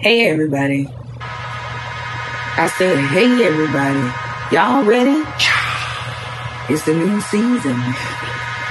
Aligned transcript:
Hey 0.00 0.30
everybody. 0.30 0.88
I 1.20 2.72
said, 2.78 2.96
hey 3.12 3.44
everybody. 3.44 4.00
Y'all 4.48 4.80
ready? 4.82 5.20
It's 6.72 6.88
a 6.88 6.96
new 6.96 7.20
season. 7.20 7.76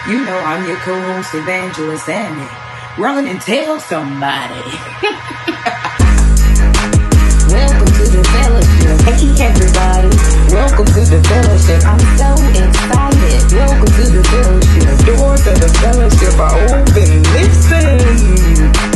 You 0.10 0.26
know 0.26 0.42
I'm 0.42 0.66
your 0.66 0.82
co-host 0.82 1.36
Evangelist 1.36 2.10
Andy. 2.10 2.50
Run 2.98 3.28
and 3.28 3.40
tell 3.40 3.80
somebody. 3.80 4.58
Welcome 7.54 7.94
to 7.94 8.06
the 8.10 8.26
fellowship. 8.34 8.98
Hey 9.06 9.30
everybody. 9.38 10.10
Welcome 10.50 10.90
to 10.98 11.02
the 11.14 11.22
fellowship. 11.30 11.86
I'm 11.86 12.02
so 12.18 12.34
excited. 12.58 13.54
Welcome 13.54 13.86
to 13.86 14.06
the 14.18 14.26
fellowship. 14.34 14.98
Doors 15.06 15.46
of 15.46 15.62
the 15.62 15.70
fellowship 15.78 16.42
are 16.42 16.58
open. 16.74 17.22
Listen. 17.38 18.89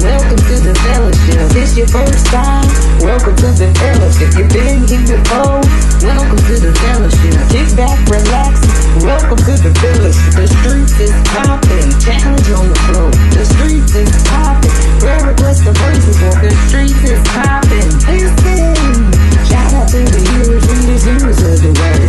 Welcome 0.00 0.40
to 0.48 0.56
the 0.64 0.72
fellowship. 0.80 1.52
This 1.52 1.76
your 1.76 1.84
first 1.92 2.24
time? 2.32 2.64
Welcome 3.04 3.36
to 3.36 3.52
the 3.52 3.68
fellowship. 3.76 4.32
If 4.32 4.40
you've 4.40 4.48
been 4.48 4.88
here 4.88 5.04
before? 5.04 5.60
Welcome 6.00 6.40
to 6.40 6.54
the 6.56 6.72
fellowship. 6.72 7.36
Kick 7.52 7.68
back, 7.76 8.00
relax. 8.08 8.64
Welcome 9.04 9.36
to 9.44 9.54
the 9.60 9.68
fellowship. 9.76 10.32
The 10.40 10.48
streets 10.48 10.96
is 11.04 11.12
popping. 11.36 11.92
Challenge 12.00 12.48
on 12.48 12.72
the 12.72 12.80
floor. 12.88 13.12
The 13.36 13.44
streets 13.44 13.92
is 13.92 14.08
popping. 14.24 14.72
Prayer 15.04 15.20
request 15.20 15.68
the 15.68 15.76
praises 15.76 16.16
for 16.16 16.32
the 16.32 16.52
streets 16.64 17.04
is 17.04 17.20
popping. 17.36 17.92
Listen. 18.08 19.04
Shout 19.52 19.84
out 19.84 19.88
to 19.92 20.00
the 20.00 20.20
hearers, 20.32 20.64
readers, 20.64 21.04
hearers 21.04 21.40
of 21.44 21.60
the 21.60 21.72
word. 21.76 22.08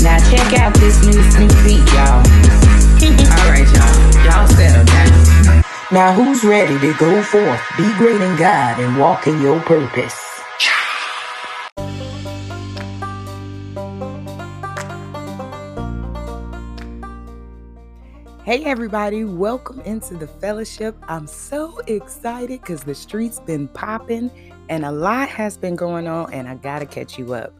Now 0.00 0.16
check 0.32 0.48
out 0.64 0.72
this 0.80 1.04
new 1.04 1.20
sneak 1.28 1.52
peek, 1.60 1.84
y'all. 1.92 2.24
Alright, 3.36 3.68
y'all. 3.68 4.00
Y'all 4.24 4.48
settle. 4.48 4.91
Now 5.92 6.14
who's 6.14 6.42
ready 6.42 6.78
to 6.78 6.94
go 6.94 7.22
forth, 7.22 7.60
be 7.76 7.92
great 7.98 8.18
in 8.18 8.34
God, 8.36 8.80
and 8.80 8.98
walk 8.98 9.26
in 9.26 9.42
your 9.42 9.60
purpose? 9.60 10.18
Hey 18.42 18.64
everybody, 18.64 19.24
welcome 19.24 19.82
into 19.82 20.14
the 20.14 20.26
fellowship. 20.26 20.96
I'm 21.08 21.26
so 21.26 21.80
excited 21.86 22.62
because 22.62 22.84
the 22.84 22.94
street's 22.94 23.40
been 23.40 23.68
popping 23.68 24.30
and 24.70 24.86
a 24.86 24.92
lot 24.92 25.28
has 25.28 25.58
been 25.58 25.76
going 25.76 26.08
on, 26.08 26.32
and 26.32 26.48
I 26.48 26.54
gotta 26.54 26.86
catch 26.86 27.18
you 27.18 27.34
up. 27.34 27.52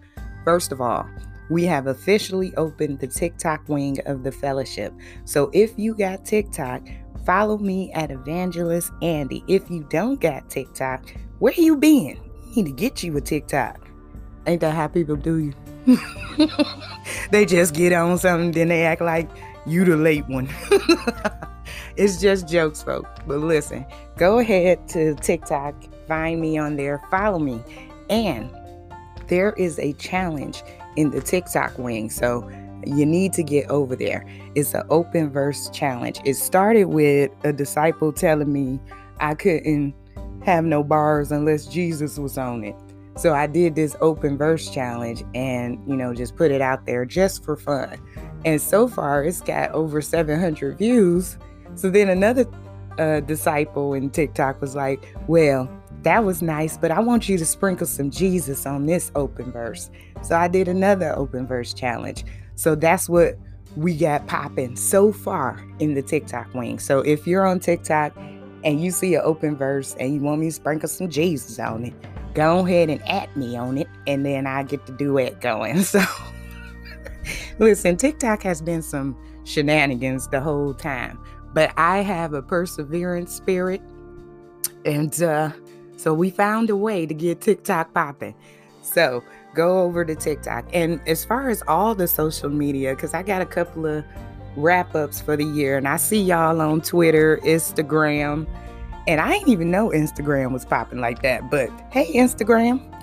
First 0.46 0.72
of 0.72 0.80
all, 0.80 1.06
we 1.50 1.66
have 1.66 1.86
officially 1.86 2.54
opened 2.56 3.00
the 3.00 3.08
TikTok 3.08 3.68
wing 3.68 3.98
of 4.06 4.22
the 4.22 4.32
fellowship. 4.32 4.94
So 5.26 5.50
if 5.52 5.78
you 5.78 5.94
got 5.94 6.24
TikTok, 6.24 6.88
follow 7.24 7.58
me 7.58 7.92
at 7.92 8.10
Evangelist 8.10 8.92
Andy. 9.02 9.44
If 9.48 9.70
you 9.70 9.86
don't 9.90 10.20
got 10.20 10.48
TikTok, 10.48 11.12
where 11.38 11.54
you 11.56 11.76
been? 11.76 12.20
You 12.48 12.62
need 12.62 12.66
to 12.66 12.72
get 12.72 13.02
you 13.02 13.16
a 13.16 13.20
TikTok. 13.20 13.88
Ain't 14.46 14.60
that 14.60 14.74
how 14.74 14.88
people 14.88 15.16
do 15.16 15.38
you? 15.38 15.54
they 17.30 17.44
just 17.44 17.74
get 17.74 17.92
on 17.92 18.18
something, 18.18 18.52
then 18.52 18.68
they 18.68 18.84
act 18.84 19.00
like 19.00 19.28
you 19.66 19.84
the 19.84 19.96
late 19.96 20.26
one. 20.28 20.48
it's 21.96 22.20
just 22.20 22.48
jokes, 22.48 22.82
folks. 22.82 23.10
But 23.26 23.38
listen, 23.38 23.86
go 24.16 24.38
ahead 24.38 24.88
to 24.88 25.14
TikTok, 25.16 25.74
find 26.06 26.40
me 26.40 26.58
on 26.58 26.76
there, 26.76 27.00
follow 27.10 27.38
me. 27.38 27.60
And 28.10 28.50
there 29.28 29.52
is 29.52 29.78
a 29.78 29.92
challenge 29.94 30.62
in 30.96 31.10
the 31.10 31.20
TikTok 31.20 31.78
wing. 31.78 32.10
So 32.10 32.48
you 32.86 33.06
need 33.06 33.32
to 33.34 33.42
get 33.42 33.68
over 33.70 33.96
there. 33.96 34.26
It's 34.54 34.74
an 34.74 34.82
open 34.90 35.30
verse 35.30 35.68
challenge. 35.70 36.20
It 36.24 36.34
started 36.34 36.86
with 36.86 37.30
a 37.44 37.52
disciple 37.52 38.12
telling 38.12 38.52
me 38.52 38.80
I 39.20 39.34
couldn't 39.34 39.94
have 40.44 40.64
no 40.64 40.82
bars 40.82 41.30
unless 41.32 41.66
Jesus 41.66 42.18
was 42.18 42.36
on 42.36 42.64
it. 42.64 42.76
So 43.16 43.34
I 43.34 43.46
did 43.46 43.74
this 43.74 43.94
open 44.00 44.38
verse 44.38 44.70
challenge 44.70 45.22
and, 45.34 45.78
you 45.86 45.96
know, 45.96 46.14
just 46.14 46.34
put 46.34 46.50
it 46.50 46.62
out 46.62 46.86
there 46.86 47.04
just 47.04 47.44
for 47.44 47.56
fun. 47.56 47.98
And 48.44 48.60
so 48.60 48.88
far, 48.88 49.22
it's 49.22 49.40
got 49.40 49.70
over 49.72 50.00
700 50.00 50.78
views. 50.78 51.36
So 51.74 51.90
then 51.90 52.08
another 52.08 52.46
uh, 52.98 53.20
disciple 53.20 53.94
in 53.94 54.10
TikTok 54.10 54.60
was 54.60 54.74
like, 54.74 55.14
Well, 55.28 55.70
that 56.02 56.24
was 56.24 56.42
nice, 56.42 56.76
but 56.76 56.90
I 56.90 57.00
want 57.00 57.28
you 57.28 57.38
to 57.38 57.46
sprinkle 57.46 57.86
some 57.86 58.10
Jesus 58.10 58.66
on 58.66 58.86
this 58.86 59.12
open 59.14 59.52
verse. 59.52 59.90
So 60.22 60.36
I 60.36 60.48
did 60.48 60.66
another 60.68 61.16
open 61.16 61.46
verse 61.46 61.72
challenge. 61.72 62.24
So 62.54 62.74
that's 62.74 63.08
what 63.08 63.36
we 63.76 63.96
got 63.96 64.26
popping 64.26 64.76
so 64.76 65.12
far 65.12 65.64
in 65.78 65.94
the 65.94 66.02
TikTok 66.02 66.52
wing. 66.54 66.78
So 66.78 67.00
if 67.00 67.26
you're 67.26 67.46
on 67.46 67.60
TikTok 67.60 68.14
and 68.64 68.82
you 68.82 68.90
see 68.90 69.14
an 69.14 69.22
open 69.24 69.56
verse 69.56 69.96
and 69.98 70.14
you 70.14 70.20
want 70.20 70.40
me 70.40 70.46
to 70.46 70.52
sprinkle 70.52 70.88
some 70.88 71.08
Jesus 71.08 71.58
on 71.58 71.84
it, 71.84 71.94
go 72.34 72.66
ahead 72.66 72.90
and 72.90 73.02
at 73.08 73.34
me 73.36 73.56
on 73.56 73.78
it, 73.78 73.88
and 74.06 74.24
then 74.24 74.46
I 74.46 74.62
get 74.62 74.86
the 74.86 74.92
duet 74.92 75.40
going. 75.40 75.84
So 75.92 76.04
listen, 77.58 77.96
TikTok 77.96 78.42
has 78.42 78.60
been 78.60 78.82
some 78.82 79.16
shenanigans 79.44 80.28
the 80.28 80.40
whole 80.40 80.74
time, 80.74 81.18
but 81.54 81.72
I 81.76 81.98
have 81.98 82.32
a 82.32 82.42
perseverance 82.42 83.32
spirit, 83.32 83.80
and 84.84 85.22
uh, 85.22 85.52
so 85.96 86.14
we 86.14 86.30
found 86.30 86.70
a 86.70 86.76
way 86.76 87.06
to 87.06 87.14
get 87.14 87.40
TikTok 87.40 87.94
popping. 87.94 88.34
So 88.82 89.22
go 89.54 89.82
over 89.82 90.04
to 90.04 90.14
TikTok. 90.14 90.64
And 90.72 91.00
as 91.06 91.24
far 91.24 91.48
as 91.50 91.62
all 91.68 91.94
the 91.94 92.08
social 92.08 92.48
media, 92.48 92.94
because 92.94 93.14
I 93.14 93.22
got 93.22 93.42
a 93.42 93.46
couple 93.46 93.86
of 93.86 94.04
wrap 94.56 94.94
ups 94.94 95.20
for 95.20 95.36
the 95.36 95.44
year, 95.44 95.76
and 95.76 95.88
I 95.88 95.96
see 95.96 96.20
y'all 96.20 96.60
on 96.60 96.80
Twitter, 96.80 97.38
Instagram. 97.42 98.46
And 99.08 99.20
I 99.20 99.32
didn't 99.32 99.48
even 99.48 99.70
know 99.70 99.88
Instagram 99.88 100.52
was 100.52 100.64
popping 100.64 101.00
like 101.00 101.22
that. 101.22 101.50
But 101.50 101.70
hey, 101.90 102.12
Instagram. 102.14 102.80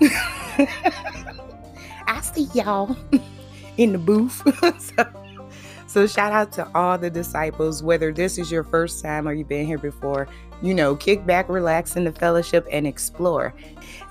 I 2.06 2.20
see 2.22 2.48
y'all 2.54 2.96
in 3.76 3.92
the 3.92 3.98
booth. 3.98 4.42
so, 4.80 5.04
so, 5.86 6.06
shout 6.06 6.32
out 6.32 6.52
to 6.52 6.70
all 6.74 6.96
the 6.96 7.10
disciples, 7.10 7.82
whether 7.82 8.12
this 8.12 8.38
is 8.38 8.50
your 8.50 8.64
first 8.64 9.02
time 9.02 9.28
or 9.28 9.32
you've 9.32 9.48
been 9.48 9.66
here 9.66 9.78
before. 9.78 10.28
You 10.62 10.74
know, 10.74 10.94
kick 10.94 11.24
back, 11.26 11.48
relax 11.48 11.96
in 11.96 12.04
the 12.04 12.12
fellowship, 12.12 12.66
and 12.70 12.86
explore. 12.86 13.54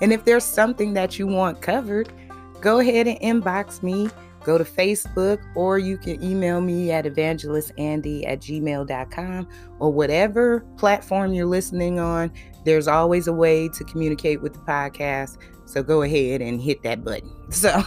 And 0.00 0.12
if 0.12 0.24
there's 0.24 0.44
something 0.44 0.94
that 0.94 1.18
you 1.18 1.26
want 1.26 1.60
covered, 1.60 2.12
go 2.60 2.80
ahead 2.80 3.06
and 3.06 3.18
inbox 3.20 3.82
me. 3.82 4.08
Go 4.42 4.56
to 4.56 4.64
Facebook 4.64 5.38
or 5.54 5.78
you 5.78 5.98
can 5.98 6.22
email 6.22 6.60
me 6.60 6.90
at 6.90 7.04
evangelistandy 7.04 8.26
at 8.26 8.40
gmail.com 8.40 9.48
or 9.78 9.92
whatever 9.92 10.60
platform 10.78 11.34
you're 11.34 11.46
listening 11.46 11.98
on. 11.98 12.32
There's 12.64 12.88
always 12.88 13.26
a 13.26 13.32
way 13.32 13.68
to 13.68 13.84
communicate 13.84 14.40
with 14.40 14.54
the 14.54 14.60
podcast. 14.60 15.36
So 15.66 15.82
go 15.82 16.02
ahead 16.02 16.40
and 16.40 16.60
hit 16.60 16.82
that 16.82 17.04
button. 17.04 17.30
So 17.50 17.82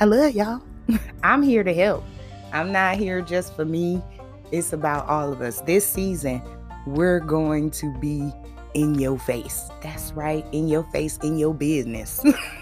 I 0.00 0.06
love 0.06 0.34
y'all. 0.34 0.62
I'm 1.22 1.42
here 1.42 1.62
to 1.62 1.74
help. 1.74 2.04
I'm 2.52 2.72
not 2.72 2.96
here 2.96 3.20
just 3.20 3.54
for 3.54 3.66
me. 3.66 4.02
It's 4.50 4.72
about 4.72 5.06
all 5.08 5.30
of 5.30 5.42
us. 5.42 5.60
This 5.60 5.86
season, 5.86 6.42
we're 6.86 7.20
going 7.20 7.70
to 7.72 7.94
be 8.00 8.32
in 8.74 8.94
your 8.96 9.18
face. 9.18 9.70
That's 9.82 10.12
right, 10.12 10.44
in 10.52 10.68
your 10.68 10.84
face, 10.84 11.18
in 11.18 11.38
your 11.38 11.54
business. 11.54 12.24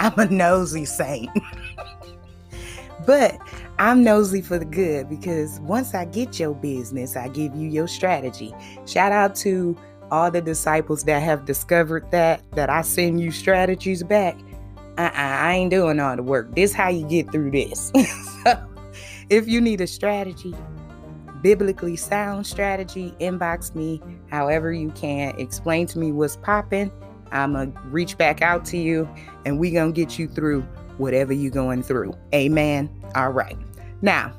I'm 0.00 0.18
a 0.18 0.26
nosy 0.26 0.84
saint. 0.84 1.30
but 3.06 3.38
I'm 3.78 4.02
nosy 4.02 4.42
for 4.42 4.58
the 4.58 4.64
good 4.64 5.08
because 5.08 5.60
once 5.60 5.94
I 5.94 6.04
get 6.04 6.38
your 6.38 6.54
business, 6.54 7.16
I 7.16 7.28
give 7.28 7.54
you 7.54 7.68
your 7.68 7.88
strategy. 7.88 8.54
Shout 8.86 9.12
out 9.12 9.34
to 9.36 9.76
all 10.10 10.30
the 10.30 10.40
disciples 10.40 11.04
that 11.04 11.22
have 11.22 11.44
discovered 11.44 12.10
that 12.10 12.42
that 12.52 12.70
I 12.70 12.82
send 12.82 13.20
you 13.20 13.30
strategies 13.30 14.02
back. 14.02 14.36
Uh-uh, 14.96 15.12
I 15.14 15.54
ain't 15.54 15.70
doing 15.70 16.00
all 16.00 16.16
the 16.16 16.22
work. 16.22 16.54
This 16.54 16.72
how 16.72 16.88
you 16.88 17.06
get 17.06 17.30
through 17.30 17.52
this. 17.52 17.92
if 19.30 19.46
you 19.46 19.60
need 19.60 19.80
a 19.80 19.86
strategy, 19.86 20.54
biblically 21.40 21.96
sound 21.96 22.46
strategy, 22.46 23.14
inbox 23.20 23.74
me 23.74 24.02
however 24.28 24.72
you 24.72 24.90
can. 24.90 25.38
Explain 25.38 25.86
to 25.88 25.98
me 25.98 26.10
what's 26.10 26.36
popping. 26.36 26.90
I'm 27.32 27.52
going 27.52 27.72
to 27.72 27.80
reach 27.88 28.18
back 28.18 28.42
out 28.42 28.64
to 28.66 28.78
you 28.78 29.08
and 29.44 29.58
we 29.58 29.70
going 29.70 29.92
to 29.92 30.00
get 30.00 30.18
you 30.18 30.28
through 30.28 30.62
whatever 30.98 31.32
you're 31.32 31.50
going 31.50 31.82
through. 31.82 32.14
Amen. 32.34 32.90
All 33.14 33.30
right. 33.30 33.56
Now, 34.02 34.32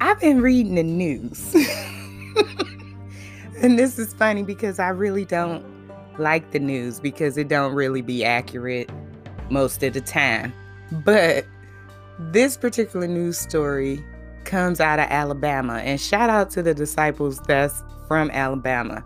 I've 0.00 0.20
been 0.20 0.40
reading 0.40 0.74
the 0.74 0.82
news. 0.82 1.54
and 3.62 3.78
this 3.78 3.98
is 3.98 4.12
funny 4.14 4.42
because 4.42 4.78
I 4.78 4.88
really 4.88 5.24
don't 5.24 5.64
like 6.18 6.52
the 6.52 6.58
news 6.58 7.00
because 7.00 7.36
it 7.36 7.48
don't 7.48 7.74
really 7.74 8.02
be 8.02 8.24
accurate 8.24 8.90
most 9.50 9.82
of 9.82 9.94
the 9.94 10.00
time. 10.00 10.52
But 10.90 11.44
this 12.18 12.56
particular 12.56 13.06
news 13.06 13.38
story 13.38 14.04
comes 14.44 14.80
out 14.80 14.98
of 14.98 15.06
Alabama 15.08 15.78
and 15.78 16.00
shout 16.00 16.30
out 16.30 16.50
to 16.50 16.62
the 16.62 16.74
disciples 16.74 17.38
that's 17.40 17.82
from 18.08 18.30
Alabama. 18.30 19.04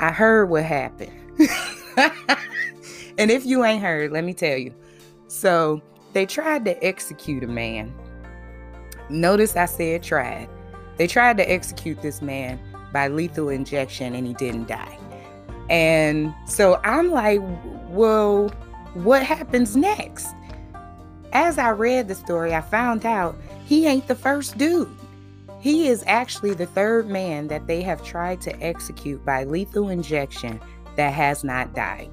I 0.00 0.10
heard 0.10 0.48
what 0.48 0.64
happened. 0.64 1.12
and 3.18 3.30
if 3.30 3.44
you 3.44 3.64
ain't 3.64 3.82
heard, 3.82 4.12
let 4.12 4.24
me 4.24 4.34
tell 4.34 4.56
you. 4.56 4.74
So, 5.28 5.82
they 6.12 6.26
tried 6.26 6.64
to 6.64 6.84
execute 6.84 7.42
a 7.42 7.48
man. 7.48 7.92
Notice 9.10 9.56
I 9.56 9.66
said 9.66 10.02
tried. 10.02 10.48
They 10.96 11.06
tried 11.06 11.36
to 11.38 11.50
execute 11.50 12.00
this 12.02 12.22
man 12.22 12.58
by 12.92 13.08
lethal 13.08 13.48
injection 13.48 14.14
and 14.14 14.26
he 14.26 14.34
didn't 14.34 14.68
die. 14.68 14.98
And 15.68 16.32
so 16.46 16.80
I'm 16.84 17.10
like, 17.10 17.40
well, 17.88 18.48
what 18.94 19.22
happens 19.22 19.76
next? 19.76 20.28
As 21.32 21.58
I 21.58 21.70
read 21.70 22.06
the 22.06 22.14
story, 22.14 22.54
I 22.54 22.60
found 22.60 23.04
out 23.04 23.36
he 23.64 23.86
ain't 23.86 24.06
the 24.06 24.14
first 24.14 24.56
dude. 24.56 24.88
He 25.60 25.88
is 25.88 26.04
actually 26.06 26.54
the 26.54 26.66
third 26.66 27.08
man 27.08 27.48
that 27.48 27.66
they 27.66 27.82
have 27.82 28.04
tried 28.04 28.40
to 28.42 28.62
execute 28.62 29.24
by 29.24 29.44
lethal 29.44 29.88
injection 29.88 30.60
that 30.96 31.12
has 31.12 31.44
not 31.44 31.74
died. 31.74 32.10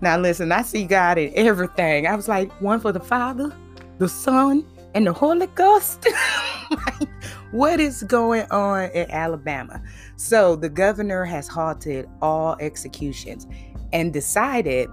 Now, 0.00 0.18
listen, 0.18 0.50
I 0.50 0.62
see 0.62 0.84
God 0.84 1.18
in 1.18 1.32
everything. 1.36 2.06
I 2.06 2.16
was 2.16 2.28
like, 2.28 2.52
one 2.60 2.80
for 2.80 2.92
the 2.92 3.00
Father, 3.00 3.54
the 3.98 4.08
Son, 4.08 4.66
and 4.94 5.06
the 5.06 5.12
Holy 5.12 5.46
Ghost. 5.48 6.06
what 7.52 7.80
is 7.80 8.02
going 8.02 8.50
on 8.50 8.90
in 8.90 9.10
Alabama? 9.10 9.80
So, 10.16 10.56
the 10.56 10.68
governor 10.68 11.24
has 11.24 11.46
halted 11.46 12.08
all 12.20 12.56
executions 12.60 13.46
and 13.92 14.12
decided 14.12 14.90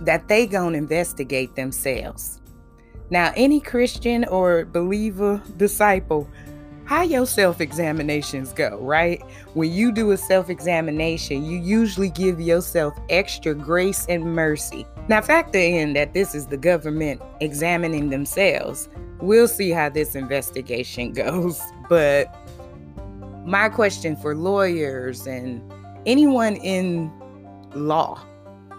that 0.00 0.28
they 0.28 0.46
going 0.46 0.72
to 0.72 0.78
investigate 0.78 1.56
themselves. 1.56 2.40
Now, 3.10 3.32
any 3.36 3.60
Christian 3.60 4.24
or 4.26 4.64
believer, 4.64 5.42
disciple, 5.56 6.28
how 6.84 7.02
your 7.02 7.26
self 7.26 7.60
examinations 7.60 8.52
go, 8.52 8.78
right? 8.80 9.22
When 9.54 9.72
you 9.72 9.92
do 9.92 10.10
a 10.10 10.16
self 10.16 10.50
examination, 10.50 11.44
you 11.44 11.58
usually 11.58 12.10
give 12.10 12.40
yourself 12.40 12.94
extra 13.08 13.54
grace 13.54 14.06
and 14.08 14.34
mercy. 14.34 14.86
Now, 15.08 15.20
factor 15.20 15.58
in 15.58 15.94
that 15.94 16.14
this 16.14 16.34
is 16.34 16.46
the 16.46 16.56
government 16.56 17.20
examining 17.40 18.10
themselves. 18.10 18.88
We'll 19.20 19.48
see 19.48 19.70
how 19.70 19.88
this 19.88 20.14
investigation 20.14 21.12
goes. 21.14 21.60
But 21.88 22.34
my 23.44 23.68
question 23.68 24.16
for 24.16 24.34
lawyers 24.34 25.26
and 25.26 25.62
anyone 26.06 26.56
in 26.56 27.12
law 27.74 28.20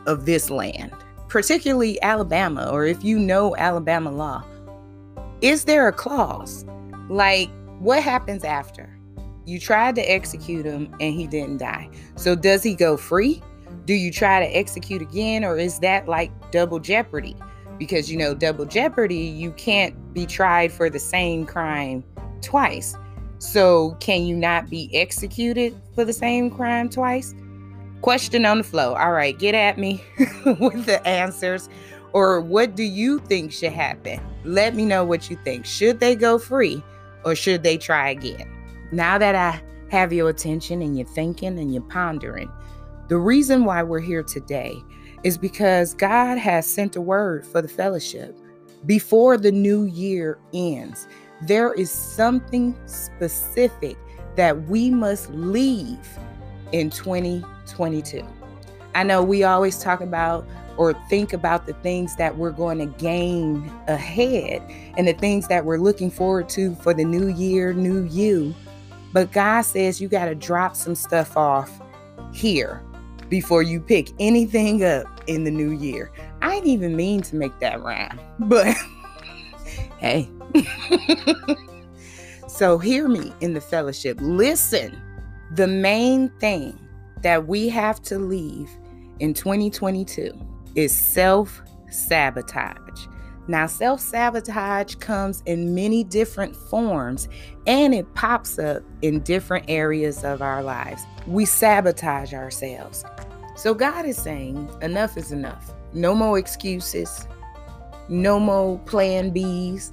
of 0.05 0.25
this 0.25 0.49
land 0.49 0.93
particularly 1.33 1.99
Alabama, 2.03 2.69
or 2.71 2.85
if 2.85 3.03
you 3.03 3.17
know 3.17 3.55
Alabama 3.55 4.11
law, 4.11 4.43
is 5.41 5.65
there 5.65 5.87
a 5.87 5.91
clause 5.91 6.63
like 7.09 7.49
what 7.83 8.01
happens 8.01 8.43
after? 8.45 8.97
You 9.45 9.59
tried 9.59 9.95
to 9.95 10.01
execute 10.01 10.65
him 10.65 10.95
and 11.01 11.13
he 11.13 11.27
didn't 11.27 11.57
die. 11.57 11.89
So 12.15 12.33
does 12.33 12.63
he 12.63 12.75
go 12.75 12.95
free? 12.95 13.41
Do 13.85 13.93
you 13.93 14.09
try 14.09 14.39
to 14.39 14.45
execute 14.45 15.01
again, 15.01 15.43
or 15.43 15.57
is 15.57 15.79
that 15.79 16.07
like 16.07 16.31
double 16.51 16.79
jeopardy? 16.79 17.35
Because 17.77 18.09
you 18.09 18.17
know, 18.17 18.33
double 18.33 18.65
jeopardy, 18.65 19.15
you 19.15 19.51
can't 19.51 20.13
be 20.13 20.25
tried 20.25 20.71
for 20.71 20.89
the 20.89 20.99
same 20.99 21.45
crime 21.45 22.03
twice. 22.41 22.95
So, 23.39 23.97
can 23.99 24.25
you 24.25 24.37
not 24.37 24.69
be 24.69 24.89
executed 24.93 25.75
for 25.93 26.05
the 26.05 26.13
same 26.13 26.49
crime 26.49 26.87
twice? 26.87 27.35
Question 28.01 28.45
on 28.45 28.59
the 28.59 28.63
flow. 28.63 28.93
All 28.93 29.11
right, 29.11 29.37
get 29.37 29.53
at 29.53 29.77
me 29.77 30.01
with 30.45 30.85
the 30.85 31.05
answers. 31.05 31.67
Or 32.13 32.39
what 32.39 32.75
do 32.75 32.83
you 32.83 33.19
think 33.19 33.51
should 33.51 33.73
happen? 33.73 34.21
Let 34.45 34.75
me 34.75 34.85
know 34.85 35.03
what 35.03 35.29
you 35.29 35.37
think. 35.43 35.65
Should 35.65 35.99
they 35.99 36.15
go 36.15 36.37
free 36.37 36.81
or 37.25 37.35
should 37.35 37.63
they 37.63 37.77
try 37.77 38.09
again? 38.09 38.49
Now 38.91 39.17
that 39.17 39.35
I 39.35 39.61
have 39.89 40.13
your 40.13 40.29
attention 40.29 40.81
and 40.81 40.97
you're 40.97 41.07
thinking 41.07 41.57
and 41.59 41.73
you're 41.73 41.83
pondering, 41.83 42.51
the 43.07 43.17
reason 43.17 43.65
why 43.65 43.83
we're 43.83 43.99
here 43.99 44.23
today 44.23 44.75
is 45.23 45.37
because 45.37 45.93
God 45.93 46.37
has 46.37 46.67
sent 46.67 46.95
a 46.95 47.01
word 47.01 47.45
for 47.45 47.61
the 47.61 47.67
fellowship. 47.67 48.37
Before 48.85 49.37
the 49.37 49.51
new 49.51 49.85
year 49.85 50.37
ends, 50.53 51.07
there 51.41 51.73
is 51.73 51.89
something 51.89 52.77
specific 52.85 53.97
that 54.35 54.67
we 54.67 54.89
must 54.89 55.29
leave 55.31 56.07
in 56.71 56.89
2022. 56.89 58.25
I 58.95 59.03
know 59.03 59.23
we 59.23 59.43
always 59.43 59.79
talk 59.79 60.01
about 60.01 60.45
or 60.77 60.93
think 61.09 61.33
about 61.33 61.65
the 61.65 61.73
things 61.75 62.15
that 62.15 62.37
we're 62.37 62.51
going 62.51 62.79
to 62.79 62.85
gain 62.85 63.71
ahead 63.87 64.61
and 64.97 65.07
the 65.07 65.13
things 65.13 65.47
that 65.47 65.65
we're 65.65 65.77
looking 65.77 66.09
forward 66.09 66.49
to 66.49 66.75
for 66.75 66.93
the 66.93 67.03
new 67.03 67.27
year, 67.27 67.73
new 67.73 68.03
you. 68.05 68.53
But 69.11 69.31
God 69.31 69.61
says 69.61 70.01
you 70.01 70.07
got 70.07 70.25
to 70.25 70.35
drop 70.35 70.75
some 70.75 70.95
stuff 70.95 71.37
off 71.37 71.81
here 72.33 72.81
before 73.29 73.61
you 73.61 73.79
pick 73.79 74.09
anything 74.19 74.83
up 74.83 75.05
in 75.27 75.43
the 75.43 75.51
new 75.51 75.71
year. 75.71 76.11
I 76.41 76.55
didn't 76.55 76.69
even 76.69 76.95
mean 76.95 77.21
to 77.23 77.35
make 77.35 77.57
that 77.59 77.81
rhyme, 77.81 78.19
but 78.39 78.75
hey. 79.99 80.29
so 82.47 82.77
hear 82.77 83.07
me 83.07 83.33
in 83.41 83.53
the 83.53 83.61
fellowship. 83.61 84.17
Listen 84.21 85.01
the 85.55 85.67
main 85.67 86.29
thing 86.39 86.79
that 87.21 87.47
we 87.47 87.69
have 87.69 88.01
to 88.01 88.17
leave 88.17 88.69
in 89.19 89.33
2022 89.33 90.33
is 90.75 90.97
self 90.97 91.61
sabotage. 91.89 93.07
Now, 93.47 93.67
self 93.67 93.99
sabotage 93.99 94.95
comes 94.95 95.43
in 95.45 95.75
many 95.75 96.03
different 96.03 96.55
forms 96.55 97.27
and 97.67 97.93
it 97.93 98.13
pops 98.15 98.57
up 98.57 98.83
in 99.01 99.19
different 99.21 99.65
areas 99.67 100.23
of 100.23 100.41
our 100.41 100.63
lives. 100.63 101.03
We 101.27 101.45
sabotage 101.45 102.33
ourselves. 102.33 103.03
So, 103.55 103.73
God 103.73 104.05
is 104.05 104.17
saying, 104.17 104.69
enough 104.81 105.17
is 105.17 105.31
enough. 105.31 105.73
No 105.93 106.15
more 106.15 106.39
excuses, 106.39 107.27
no 108.09 108.39
more 108.39 108.79
plan 108.79 109.31
Bs, 109.33 109.91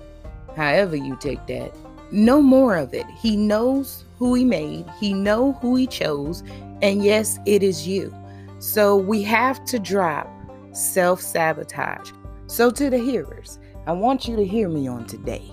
however 0.56 0.96
you 0.96 1.16
take 1.16 1.44
that. 1.48 1.74
No 2.12 2.40
more 2.40 2.76
of 2.76 2.94
it. 2.94 3.06
He 3.20 3.36
knows 3.36 4.04
who 4.18 4.34
he 4.34 4.44
made, 4.44 4.84
he 4.98 5.12
know 5.12 5.52
who 5.54 5.76
he 5.76 5.86
chose, 5.86 6.42
and 6.82 7.04
yes, 7.04 7.38
it 7.46 7.62
is 7.62 7.86
you. 7.86 8.14
So 8.58 8.96
we 8.96 9.22
have 9.22 9.64
to 9.66 9.78
drop 9.78 10.28
self-sabotage. 10.72 12.10
So 12.46 12.70
to 12.70 12.90
the 12.90 12.98
hearers, 12.98 13.58
I 13.86 13.92
want 13.92 14.28
you 14.28 14.36
to 14.36 14.44
hear 14.44 14.68
me 14.68 14.88
on 14.88 15.06
today. 15.06 15.50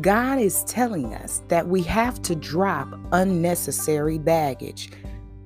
God 0.00 0.38
is 0.38 0.64
telling 0.64 1.14
us 1.14 1.42
that 1.48 1.68
we 1.68 1.82
have 1.82 2.22
to 2.22 2.34
drop 2.34 2.88
unnecessary 3.12 4.18
baggage. 4.18 4.90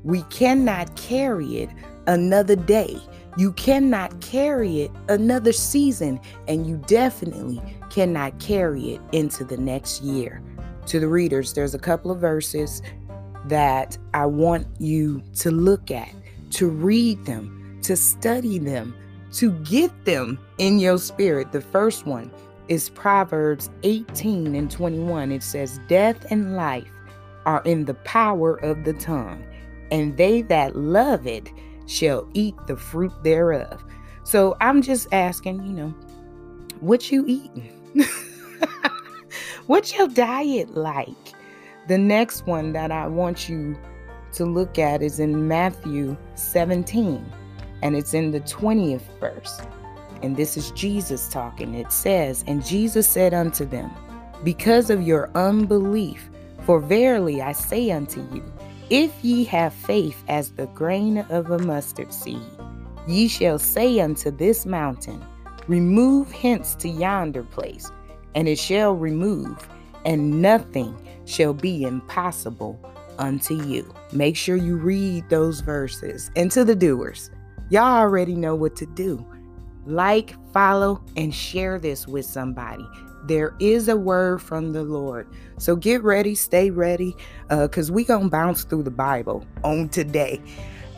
We 0.03 0.23
cannot 0.25 0.95
carry 0.97 1.59
it 1.59 1.71
another 2.06 2.56
day. 2.56 2.99
You 3.37 3.53
cannot 3.53 4.21
carry 4.21 4.83
it 4.83 4.91
another 5.09 5.53
season, 5.53 6.21
and 6.47 6.67
you 6.67 6.77
definitely 6.87 7.61
cannot 7.91 8.39
carry 8.39 8.91
it 8.95 9.01
into 9.12 9.45
the 9.45 9.56
next 9.56 10.03
year 10.03 10.43
to 10.87 11.01
the 11.01 11.09
readers, 11.09 11.53
there's 11.55 11.75
a 11.75 11.79
couple 11.79 12.11
of 12.11 12.21
verses 12.21 12.83
that 13.47 13.97
I 14.12 14.27
want 14.27 14.67
you 14.79 15.23
to 15.37 15.51
look 15.51 15.91
at, 15.91 16.12
to 16.51 16.69
read 16.69 17.25
them, 17.25 17.63
to 17.84 17.96
study 17.96 18.58
them, 18.58 18.94
to 19.32 19.53
get 19.60 20.05
them 20.05 20.38
in 20.58 20.79
your 20.79 20.98
spirit. 20.98 21.53
The 21.53 21.60
first 21.60 22.06
one 22.06 22.31
is 22.69 22.88
Proverbs 22.91 23.70
18 23.82 24.55
and 24.55 24.70
21. 24.70 25.32
It 25.32 25.43
says, 25.43 25.81
Death 25.88 26.26
and 26.31 26.56
life 26.56 26.91
are 27.46 27.62
in 27.64 27.84
the 27.84 27.94
power 27.94 28.56
of 28.56 28.84
the 28.84 28.94
tongue, 28.94 29.44
and 29.91 30.17
they 30.17 30.43
that 30.43 30.76
love 30.76 31.26
it 31.26 31.50
shall 31.86 32.29
eat 32.32 32.55
the 32.67 32.76
fruit 32.76 33.12
thereof. 33.22 33.84
So 34.24 34.56
I'm 34.60 34.81
just 34.81 35.06
asking, 35.12 35.64
you 35.67 35.72
know, 35.72 35.94
what 36.81 37.12
you 37.12 37.24
eating? 37.26 37.70
What's 39.67 39.94
your 39.94 40.08
diet 40.08 40.74
like? 40.74 41.34
The 41.88 41.98
next 41.98 42.46
one 42.46 42.72
that 42.72 42.91
I 42.91 43.06
want 43.06 43.48
you 43.48 43.79
to 44.32 44.46
look 44.46 44.79
at 44.79 45.03
is 45.03 45.20
in 45.20 45.46
Matthew 45.48 46.17
17, 46.34 47.24
and 47.82 47.96
it's 47.96 48.14
in 48.14 48.31
the 48.31 48.40
20th 48.40 49.02
verse. 49.20 49.60
And 50.22 50.36
this 50.36 50.56
is 50.56 50.70
Jesus 50.72 51.28
talking. 51.28 51.74
It 51.74 51.93
says, 51.93 52.44
And 52.46 52.64
Jesus 52.64 53.08
said 53.08 53.34
unto 53.34 53.64
them, 53.64 53.90
Because 54.43 54.90
of 54.90 55.02
your 55.02 55.31
unbelief, 55.34 56.31
for 56.64 56.81
verily 56.81 57.43
I 57.43 57.52
say 57.52 57.90
unto 57.90 58.20
you, 58.32 58.44
if 58.90 59.12
ye 59.22 59.44
have 59.44 59.74
faith 59.74 60.22
as 60.28 60.50
the 60.50 60.66
grain 60.69 61.19
of 61.31 61.50
a 61.50 61.58
mustard 61.58 62.12
seed, 62.12 62.40
ye 63.06 63.28
shall 63.28 63.58
say 63.58 64.00
unto 64.00 64.31
this 64.31 64.64
mountain, 64.64 65.22
Remove 65.66 66.31
hence 66.32 66.74
to 66.76 66.88
yonder 66.88 67.43
place 67.43 67.90
and 68.34 68.48
it 68.48 68.58
shall 68.58 68.94
remove, 68.94 69.69
and 70.04 70.43
nothing 70.43 70.96
shall 71.24 71.54
be 71.54 71.84
impossible 71.84 72.78
unto 73.19 73.62
you. 73.64 73.93
Make 74.12 74.36
sure 74.36 74.56
you 74.56 74.76
read 74.76 75.28
those 75.28 75.60
verses. 75.60 76.31
And 76.36 76.50
to 76.50 76.64
the 76.64 76.74
doers, 76.74 77.31
y'all 77.71 77.99
already 77.99 78.35
know 78.35 78.55
what 78.55 78.77
to 78.77 78.87
do. 78.87 79.25
Like, 79.87 80.35
follow, 80.53 81.05
and 81.17 81.35
share 81.35 81.79
this 81.79 82.06
with 82.09 82.25
somebody. 82.25 82.87
There 83.27 83.55
is 83.59 83.89
a 83.89 83.97
word 83.97 84.43
from 84.43 84.73
the 84.73 84.83
Lord. 84.83 85.27
So 85.59 85.77
get 85.77 86.03
ready, 86.03 86.35
stay 86.35 86.71
ready, 86.71 87.17
because 87.49 87.91
uh, 87.91 87.94
we 87.94 88.05
going 88.05 88.25
to 88.25 88.31
bounce 88.31 88.65
through 88.65 88.83
the 88.83 88.91
Bible 88.91 89.47
on 89.63 89.89
today. 89.89 90.41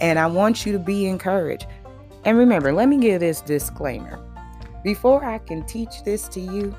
And 0.01 0.19
I 0.19 0.27
want 0.27 0.67
you 0.67 0.73
to 0.73 0.79
be 0.79 1.07
encouraged. 1.07 1.67
And 2.25 2.37
remember, 2.37 2.73
let 2.73 2.89
me 2.89 2.99
give 2.99 3.21
this 3.21 3.41
disclaimer. 3.41 4.21
Before 4.83 5.25
I 5.25 5.39
can 5.39 5.65
teach 5.67 6.03
this 6.05 6.29
to 6.29 6.41
you, 6.41 6.75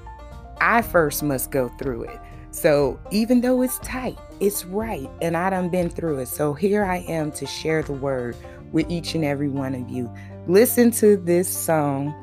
I 0.60 0.82
first 0.82 1.24
must 1.24 1.52
go 1.52 1.70
through 1.80 2.04
it. 2.04 2.20
So 2.52 3.00
even 3.12 3.42
though 3.42 3.62
it's 3.62 3.80
tight, 3.80 4.18
it's 4.40 4.66
right. 4.66 5.10
And 5.22 5.38
I 5.38 5.50
done 5.50 5.70
been 5.70 5.90
through 5.90 6.20
it. 6.20 6.28
So 6.28 6.54
here 6.54 6.84
I 6.84 6.98
am 7.08 7.32
to 7.34 7.46
share 7.46 7.84
the 7.84 7.94
word 7.94 8.36
with 8.72 8.90
each 8.90 9.16
and 9.16 9.24
every 9.24 9.50
one 9.50 9.76
of 9.76 9.90
you. 9.90 10.12
Listen 10.48 10.92
to 10.92 11.18
this 11.18 11.48
song, 11.48 12.14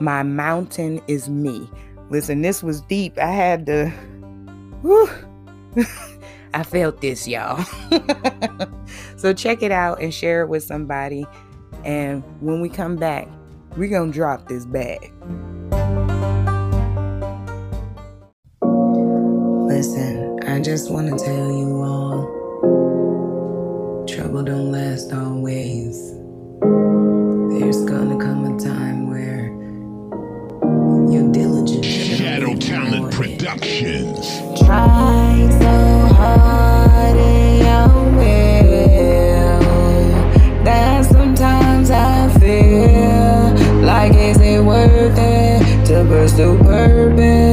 My 0.00 0.22
Mountain 0.22 1.00
is 1.08 1.28
Me. 1.28 1.68
Listen, 2.10 2.42
this 2.42 2.62
was 2.62 2.80
deep. 2.82 3.18
I 3.18 3.30
had 3.30 3.66
to, 3.66 3.90
whew, 4.82 5.08
I 6.54 6.62
felt 6.62 7.00
this, 7.00 7.28
y'all. 7.28 7.62
so 9.16 9.32
check 9.32 9.62
it 9.62 9.70
out 9.70 10.00
and 10.00 10.12
share 10.12 10.42
it 10.42 10.48
with 10.48 10.64
somebody. 10.64 11.26
And 11.84 12.22
when 12.40 12.60
we 12.60 12.68
come 12.68 12.96
back, 12.96 13.28
we're 13.76 13.90
going 13.90 14.10
to 14.10 14.14
drop 14.14 14.48
this 14.48 14.66
bag. 14.66 15.12
Listen, 19.68 20.40
I 20.44 20.60
just 20.60 20.90
want 20.90 21.16
to 21.16 21.24
tell 21.24 21.52
you 21.52 21.82
all 21.82 22.37
trouble 24.28 24.42
don't 24.42 24.70
last 24.70 25.10
always. 25.10 26.12
There's 27.50 27.82
gonna 27.86 28.18
come 28.22 28.44
a 28.44 28.60
time 28.60 29.08
where 29.08 29.46
your 31.10 31.32
diligence. 31.32 31.86
Shadow 31.86 32.54
Talent 32.56 33.10
Productions. 33.10 34.26
Try 34.60 35.48
so 35.62 36.14
hard 36.14 37.16
in 37.16 37.58
your 37.64 37.88
will 38.18 39.60
that 40.64 41.06
sometimes 41.06 41.90
I 41.90 42.28
feel 42.38 43.80
like 43.80 44.12
is 44.12 44.38
it 44.42 44.62
worth 44.62 45.18
it 45.18 45.86
to 45.86 46.04
pursue 46.04 46.58
purpose? 46.58 47.47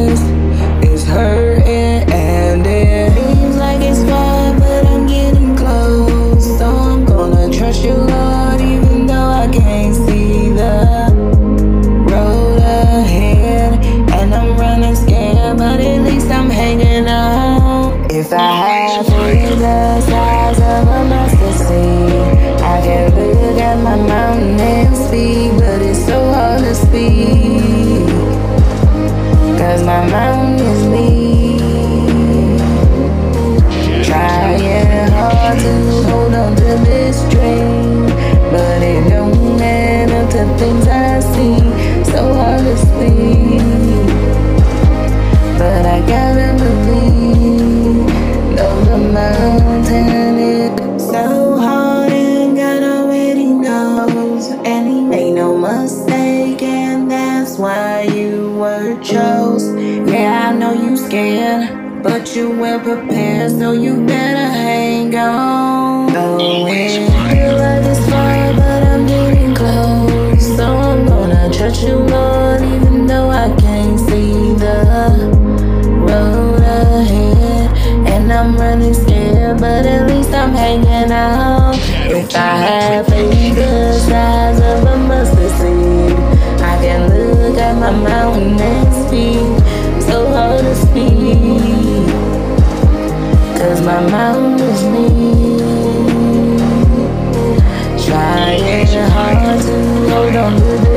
On 100.38 100.54
to 100.54 100.60
this 100.60 100.95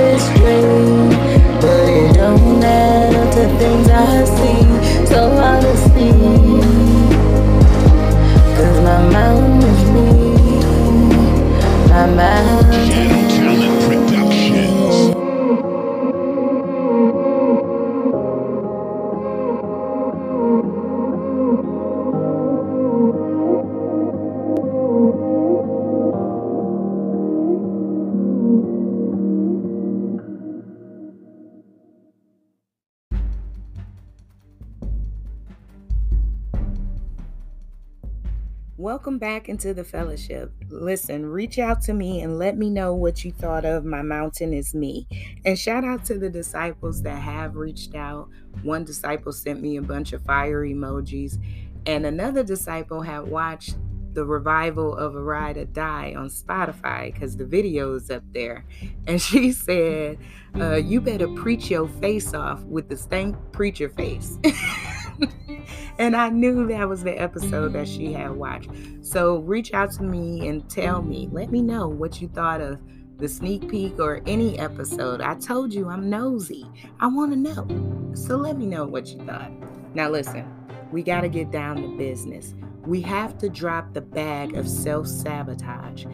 Back 39.18 39.48
into 39.48 39.74
the 39.74 39.82
fellowship. 39.82 40.52
Listen, 40.68 41.26
reach 41.26 41.58
out 41.58 41.82
to 41.82 41.92
me 41.92 42.22
and 42.22 42.38
let 42.38 42.56
me 42.56 42.70
know 42.70 42.94
what 42.94 43.24
you 43.24 43.32
thought 43.32 43.64
of 43.64 43.84
My 43.84 44.00
Mountain 44.00 44.52
is 44.52 44.76
Me. 44.76 45.08
And 45.44 45.58
shout 45.58 45.82
out 45.82 46.04
to 46.04 46.18
the 46.20 46.30
disciples 46.30 47.02
that 47.02 47.20
have 47.20 47.56
reached 47.56 47.96
out. 47.96 48.28
One 48.62 48.84
disciple 48.84 49.32
sent 49.32 49.60
me 49.60 49.76
a 49.76 49.82
bunch 49.82 50.12
of 50.12 50.22
fire 50.22 50.64
emojis, 50.64 51.36
and 51.84 52.06
another 52.06 52.44
disciple 52.44 53.02
had 53.02 53.26
watched 53.26 53.74
the 54.12 54.24
revival 54.24 54.96
of 54.96 55.16
A 55.16 55.20
Ride 55.20 55.56
or 55.56 55.64
Die 55.64 56.14
on 56.16 56.28
Spotify 56.28 57.12
because 57.12 57.36
the 57.36 57.44
video 57.44 57.96
is 57.96 58.12
up 58.12 58.22
there. 58.32 58.64
And 59.08 59.20
she 59.28 59.50
said, 59.50 60.18
uh, 60.54 60.76
You 60.76 61.00
better 61.00 61.26
preach 61.26 61.70
your 61.70 61.88
face 61.88 62.34
off 62.34 62.62
with 62.62 62.88
the 62.88 62.96
stank 62.96 63.34
preacher 63.50 63.88
face. 63.88 64.38
and 65.98 66.16
I 66.16 66.28
knew 66.28 66.66
that 66.66 66.88
was 66.88 67.04
the 67.04 67.20
episode 67.20 67.72
that 67.72 67.88
she 67.88 68.12
had 68.12 68.32
watched. 68.32 68.70
So 69.02 69.38
reach 69.38 69.72
out 69.72 69.92
to 69.92 70.02
me 70.02 70.48
and 70.48 70.68
tell 70.68 71.02
me, 71.02 71.28
let 71.32 71.50
me 71.50 71.62
know 71.62 71.88
what 71.88 72.20
you 72.20 72.28
thought 72.28 72.60
of 72.60 72.80
the 73.18 73.28
sneak 73.28 73.68
peek 73.68 73.98
or 73.98 74.22
any 74.26 74.58
episode. 74.58 75.20
I 75.20 75.34
told 75.34 75.74
you 75.74 75.88
I'm 75.88 76.08
nosy. 76.08 76.66
I 77.00 77.08
want 77.08 77.32
to 77.32 77.36
know. 77.36 78.14
So 78.14 78.36
let 78.36 78.56
me 78.56 78.66
know 78.66 78.86
what 78.86 79.08
you 79.08 79.18
thought. 79.24 79.50
Now, 79.94 80.08
listen, 80.08 80.48
we 80.92 81.02
got 81.02 81.22
to 81.22 81.28
get 81.28 81.50
down 81.50 81.82
to 81.82 81.96
business. 81.96 82.54
We 82.86 83.00
have 83.02 83.36
to 83.38 83.48
drop 83.48 83.92
the 83.92 84.00
bag 84.00 84.56
of 84.56 84.68
self 84.68 85.08
sabotage. 85.08 86.06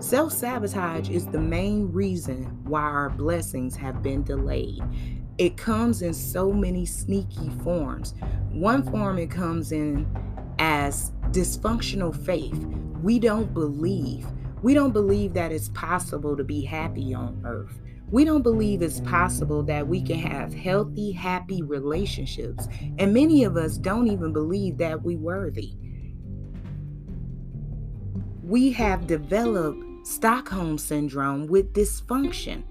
Self 0.00 0.32
sabotage 0.32 1.08
is 1.08 1.26
the 1.26 1.40
main 1.40 1.90
reason 1.92 2.44
why 2.64 2.82
our 2.82 3.10
blessings 3.10 3.76
have 3.76 4.02
been 4.02 4.22
delayed. 4.22 4.82
It 5.38 5.56
comes 5.56 6.02
in 6.02 6.14
so 6.14 6.52
many 6.52 6.84
sneaky 6.84 7.50
forms. 7.62 8.14
One 8.50 8.82
form 8.82 9.18
it 9.18 9.30
comes 9.30 9.70
in 9.70 10.06
as 10.58 11.12
dysfunctional 11.30 12.14
faith. 12.24 12.58
We 13.02 13.20
don't 13.20 13.54
believe. 13.54 14.26
We 14.62 14.74
don't 14.74 14.92
believe 14.92 15.34
that 15.34 15.52
it's 15.52 15.68
possible 15.68 16.36
to 16.36 16.42
be 16.42 16.62
happy 16.62 17.14
on 17.14 17.40
earth. 17.44 17.80
We 18.10 18.24
don't 18.24 18.42
believe 18.42 18.82
it's 18.82 19.00
possible 19.00 19.62
that 19.64 19.86
we 19.86 20.02
can 20.02 20.18
have 20.18 20.52
healthy, 20.52 21.12
happy 21.12 21.62
relationships. 21.62 22.66
And 22.98 23.14
many 23.14 23.44
of 23.44 23.56
us 23.56 23.76
don't 23.76 24.08
even 24.08 24.32
believe 24.32 24.78
that 24.78 25.02
we're 25.02 25.18
worthy. 25.18 25.74
We 28.42 28.72
have 28.72 29.06
developed 29.06 29.84
Stockholm 30.06 30.78
syndrome 30.78 31.46
with 31.46 31.74
dysfunction. 31.74 32.64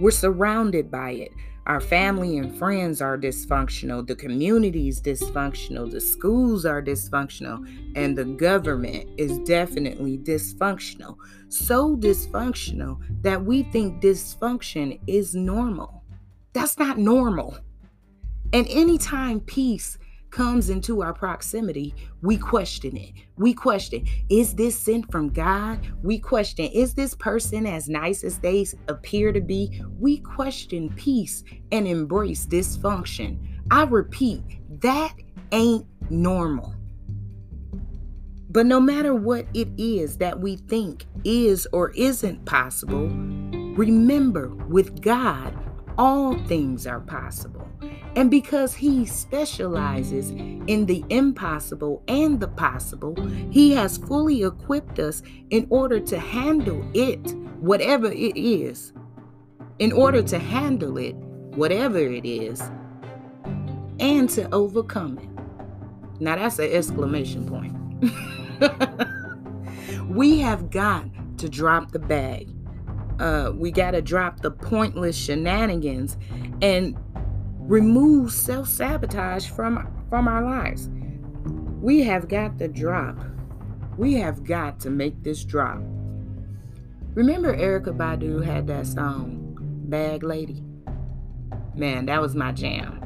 We're 0.00 0.10
surrounded 0.10 0.90
by 0.90 1.10
it. 1.10 1.32
Our 1.66 1.80
family 1.80 2.38
and 2.38 2.56
friends 2.58 3.02
are 3.02 3.18
dysfunctional. 3.18 4.06
The 4.06 4.16
community 4.16 4.88
is 4.88 5.00
dysfunctional. 5.00 5.90
The 5.90 6.00
schools 6.00 6.64
are 6.64 6.82
dysfunctional. 6.82 7.68
And 7.94 8.16
the 8.16 8.24
government 8.24 9.10
is 9.18 9.38
definitely 9.40 10.16
dysfunctional. 10.16 11.16
So 11.48 11.96
dysfunctional 11.96 12.98
that 13.20 13.44
we 13.44 13.64
think 13.64 14.02
dysfunction 14.02 14.98
is 15.06 15.34
normal. 15.34 16.02
That's 16.54 16.78
not 16.78 16.96
normal. 16.96 17.58
And 18.54 18.66
anytime 18.68 19.40
peace 19.40 19.98
comes 20.30 20.70
into 20.70 21.02
our 21.02 21.12
proximity, 21.12 21.94
we 22.22 22.36
question 22.36 22.96
it. 22.96 23.12
We 23.36 23.54
question, 23.54 24.06
is 24.28 24.54
this 24.54 24.78
sent 24.78 25.10
from 25.10 25.30
God? 25.30 25.80
We 26.02 26.18
question, 26.18 26.66
is 26.66 26.94
this 26.94 27.14
person 27.14 27.66
as 27.66 27.88
nice 27.88 28.24
as 28.24 28.38
they 28.38 28.66
appear 28.88 29.32
to 29.32 29.40
be? 29.40 29.82
We 29.98 30.18
question 30.18 30.90
peace 30.96 31.44
and 31.72 31.86
embrace 31.86 32.46
dysfunction. 32.46 33.38
I 33.70 33.84
repeat, 33.84 34.42
that 34.80 35.14
ain't 35.52 35.86
normal. 36.10 36.74
But 38.52 38.66
no 38.66 38.80
matter 38.80 39.14
what 39.14 39.46
it 39.54 39.68
is 39.78 40.16
that 40.18 40.40
we 40.40 40.56
think 40.56 41.06
is 41.24 41.68
or 41.72 41.90
isn't 41.92 42.44
possible, 42.46 43.08
remember 43.76 44.48
with 44.68 45.00
God, 45.02 45.56
all 46.00 46.34
things 46.46 46.86
are 46.86 47.00
possible. 47.00 47.68
And 48.16 48.30
because 48.30 48.74
He 48.74 49.04
specializes 49.04 50.30
in 50.30 50.86
the 50.86 51.04
impossible 51.10 52.02
and 52.08 52.40
the 52.40 52.48
possible, 52.48 53.14
He 53.50 53.72
has 53.72 53.98
fully 53.98 54.42
equipped 54.42 54.98
us 54.98 55.22
in 55.50 55.66
order 55.68 56.00
to 56.00 56.18
handle 56.18 56.82
it, 56.94 57.34
whatever 57.60 58.10
it 58.10 58.34
is. 58.34 58.94
In 59.78 59.92
order 59.92 60.22
to 60.22 60.38
handle 60.38 60.96
it, 60.96 61.14
whatever 61.54 61.98
it 61.98 62.24
is, 62.24 62.62
and 63.98 64.28
to 64.30 64.48
overcome 64.54 65.18
it. 65.18 65.28
Now 66.20 66.36
that's 66.36 66.58
an 66.58 66.72
exclamation 66.72 67.46
point. 67.46 67.76
we 70.08 70.38
have 70.38 70.70
got 70.70 71.04
to 71.38 71.48
drop 71.48 71.92
the 71.92 71.98
bag. 71.98 72.48
Uh, 73.20 73.52
we 73.54 73.70
got 73.70 73.90
to 73.90 74.00
drop 74.00 74.40
the 74.40 74.50
pointless 74.50 75.14
shenanigans 75.16 76.16
and 76.62 76.96
remove 77.58 78.32
self-sabotage 78.32 79.46
from 79.48 79.86
from 80.08 80.26
our 80.26 80.42
lives. 80.42 80.88
We 81.80 82.00
have 82.00 82.28
got 82.28 82.58
to 82.58 82.68
drop. 82.68 83.16
We 83.96 84.14
have 84.14 84.42
got 84.42 84.80
to 84.80 84.90
make 84.90 85.22
this 85.22 85.44
drop. 85.44 85.80
Remember 87.14 87.56
Erykah 87.56 87.96
Badu 87.96 88.44
had 88.44 88.66
that 88.68 88.86
song 88.86 89.56
Bag 89.88 90.22
Lady? 90.22 90.64
Man, 91.74 92.06
that 92.06 92.20
was 92.20 92.34
my 92.34 92.52
jam. 92.52 93.00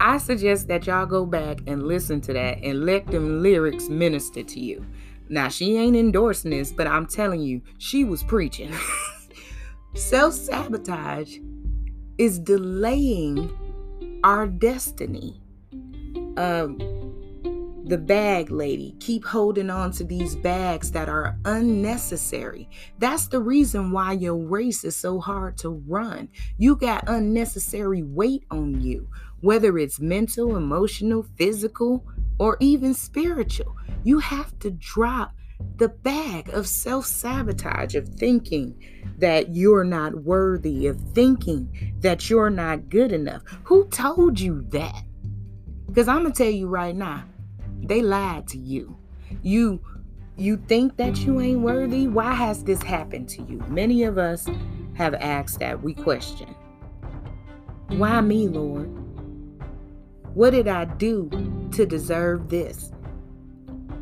I 0.00 0.18
suggest 0.18 0.68
that 0.68 0.86
y'all 0.86 1.06
go 1.06 1.24
back 1.24 1.58
and 1.66 1.86
listen 1.86 2.20
to 2.22 2.32
that 2.32 2.58
and 2.62 2.84
let 2.84 3.06
them 3.06 3.42
lyrics 3.42 3.88
minister 3.88 4.42
to 4.42 4.60
you. 4.60 4.84
Now, 5.28 5.48
she 5.48 5.76
ain't 5.76 5.96
endorsing 5.96 6.50
this, 6.50 6.72
but 6.72 6.86
I'm 6.86 7.06
telling 7.06 7.40
you, 7.40 7.62
she 7.78 8.04
was 8.04 8.22
preaching. 8.22 8.72
Self 9.94 10.34
sabotage 10.34 11.38
is 12.18 12.38
delaying 12.38 13.50
our 14.22 14.46
destiny. 14.46 15.40
Um, 16.36 16.78
the 17.86 17.98
bag 17.98 18.50
lady, 18.50 18.96
keep 18.98 19.24
holding 19.26 19.68
on 19.68 19.92
to 19.92 20.04
these 20.04 20.34
bags 20.36 20.90
that 20.92 21.08
are 21.08 21.36
unnecessary. 21.44 22.68
That's 22.98 23.26
the 23.28 23.40
reason 23.40 23.92
why 23.92 24.12
your 24.12 24.36
race 24.36 24.84
is 24.84 24.96
so 24.96 25.20
hard 25.20 25.58
to 25.58 25.68
run. 25.86 26.30
You 26.56 26.76
got 26.76 27.04
unnecessary 27.08 28.02
weight 28.02 28.44
on 28.50 28.80
you 28.80 29.08
whether 29.44 29.76
it's 29.76 30.00
mental, 30.00 30.56
emotional, 30.56 31.26
physical, 31.36 32.02
or 32.38 32.56
even 32.60 32.94
spiritual. 32.94 33.76
You 34.02 34.18
have 34.18 34.58
to 34.60 34.70
drop 34.70 35.32
the 35.76 35.88
bag 35.88 36.48
of 36.50 36.66
self 36.66 37.06
sabotage, 37.06 37.94
of 37.94 38.08
thinking 38.08 38.74
that 39.18 39.54
you're 39.54 39.84
not 39.84 40.22
worthy, 40.24 40.86
of 40.86 41.00
thinking 41.12 41.94
that 42.00 42.28
you're 42.28 42.50
not 42.50 42.88
good 42.88 43.12
enough. 43.12 43.42
Who 43.64 43.86
told 43.88 44.40
you 44.40 44.62
that? 44.70 45.04
Because 45.86 46.08
I'm 46.08 46.22
going 46.22 46.32
to 46.32 46.42
tell 46.42 46.52
you 46.52 46.66
right 46.66 46.94
now, 46.94 47.24
they 47.82 48.02
lied 48.02 48.48
to 48.48 48.58
you. 48.58 48.96
You 49.42 49.80
you 50.36 50.56
think 50.56 50.96
that 50.96 51.18
you 51.18 51.40
ain't 51.40 51.60
worthy? 51.60 52.08
Why 52.08 52.34
has 52.34 52.64
this 52.64 52.82
happened 52.82 53.28
to 53.30 53.42
you? 53.42 53.62
Many 53.68 54.02
of 54.02 54.18
us 54.18 54.48
have 54.94 55.14
asked 55.14 55.60
that. 55.60 55.82
We 55.82 55.94
question. 55.94 56.52
Why 57.88 58.20
me, 58.20 58.48
Lord? 58.48 59.03
What 60.34 60.50
did 60.50 60.66
I 60.66 60.84
do 60.84 61.30
to 61.74 61.86
deserve 61.86 62.48
this? 62.48 62.90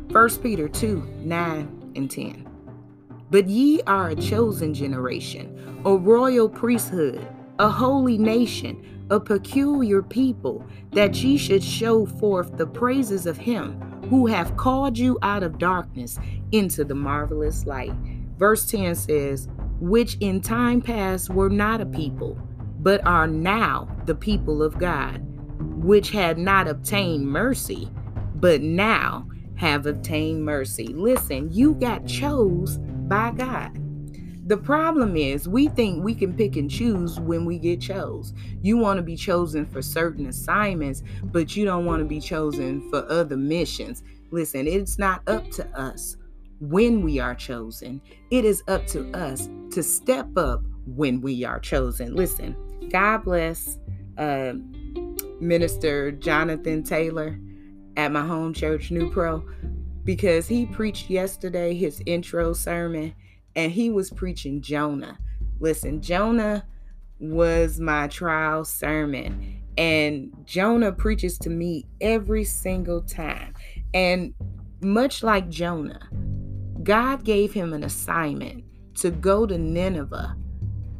1 0.09 0.29
Peter 0.41 0.67
2 0.67 1.07
9 1.19 1.93
and 1.95 2.09
10. 2.09 2.49
But 3.29 3.47
ye 3.47 3.81
are 3.85 4.09
a 4.09 4.15
chosen 4.15 4.73
generation, 4.73 5.81
a 5.85 5.95
royal 5.95 6.49
priesthood, 6.49 7.27
a 7.59 7.69
holy 7.69 8.17
nation, 8.17 9.05
a 9.11 9.19
peculiar 9.19 10.01
people, 10.01 10.65
that 10.93 11.15
ye 11.23 11.37
should 11.37 11.63
show 11.63 12.07
forth 12.07 12.57
the 12.57 12.65
praises 12.65 13.27
of 13.27 13.37
him 13.37 13.79
who 14.09 14.25
have 14.25 14.57
called 14.57 14.97
you 14.97 15.19
out 15.21 15.43
of 15.43 15.59
darkness 15.59 16.17
into 16.51 16.83
the 16.83 16.95
marvelous 16.95 17.67
light. 17.67 17.93
Verse 18.39 18.65
10 18.65 18.95
says, 18.95 19.47
Which 19.79 20.17
in 20.19 20.41
time 20.41 20.81
past 20.81 21.29
were 21.29 21.51
not 21.51 21.79
a 21.79 21.85
people, 21.85 22.39
but 22.79 23.05
are 23.05 23.27
now 23.27 23.87
the 24.05 24.15
people 24.15 24.63
of 24.63 24.79
God 24.79 25.23
which 25.83 26.11
had 26.11 26.37
not 26.37 26.67
obtained 26.67 27.27
mercy, 27.27 27.89
but 28.35 28.61
now 28.61 29.27
have 29.55 29.85
obtained 29.85 30.43
mercy. 30.43 30.87
Listen, 30.87 31.51
you 31.51 31.73
got 31.75 32.05
chose 32.05 32.77
by 33.07 33.31
God. 33.31 33.79
The 34.45 34.57
problem 34.57 35.15
is, 35.15 35.47
we 35.47 35.69
think 35.69 36.03
we 36.03 36.13
can 36.13 36.33
pick 36.33 36.57
and 36.57 36.69
choose 36.69 37.17
when 37.19 37.45
we 37.45 37.57
get 37.57 37.79
chose. 37.79 38.33
You 38.61 38.77
want 38.77 38.97
to 38.97 39.03
be 39.03 39.15
chosen 39.15 39.65
for 39.65 39.81
certain 39.81 40.25
assignments, 40.25 41.01
but 41.23 41.55
you 41.55 41.63
don't 41.63 41.85
want 41.85 42.01
to 42.01 42.05
be 42.05 42.19
chosen 42.19 42.89
for 42.89 43.09
other 43.09 43.37
missions. 43.37 44.03
Listen, 44.31 44.67
it's 44.67 44.99
not 44.99 45.21
up 45.27 45.49
to 45.51 45.65
us 45.79 46.17
when 46.59 47.01
we 47.01 47.19
are 47.19 47.35
chosen, 47.35 48.01
it 48.31 48.45
is 48.45 48.63
up 48.67 48.85
to 48.87 49.09
us 49.11 49.49
to 49.71 49.83
step 49.83 50.37
up 50.37 50.61
when 50.85 51.21
we 51.21 51.43
are 51.43 51.59
chosen. 51.59 52.15
Listen, 52.15 52.55
God 52.89 53.23
bless. 53.23 53.77
Uh, 54.17 54.53
Minister 55.43 56.11
Jonathan 56.11 56.83
Taylor 56.83 57.39
at 57.97 58.11
my 58.11 58.25
home 58.25 58.53
church, 58.53 58.91
New 58.91 59.11
Pro, 59.11 59.45
because 60.03 60.47
he 60.47 60.65
preached 60.65 61.09
yesterday 61.09 61.73
his 61.73 62.01
intro 62.05 62.53
sermon 62.53 63.13
and 63.55 63.71
he 63.71 63.89
was 63.89 64.09
preaching 64.09 64.61
Jonah. 64.61 65.17
Listen, 65.59 66.01
Jonah 66.01 66.65
was 67.19 67.79
my 67.79 68.07
trial 68.07 68.65
sermon, 68.65 69.61
and 69.77 70.33
Jonah 70.45 70.91
preaches 70.91 71.37
to 71.39 71.49
me 71.49 71.85
every 72.01 72.43
single 72.43 73.01
time. 73.01 73.53
And 73.93 74.33
much 74.81 75.23
like 75.23 75.49
Jonah, 75.49 76.09
God 76.83 77.23
gave 77.23 77.53
him 77.53 77.73
an 77.73 77.83
assignment 77.83 78.65
to 78.95 79.11
go 79.11 79.45
to 79.45 79.57
Nineveh 79.57 80.35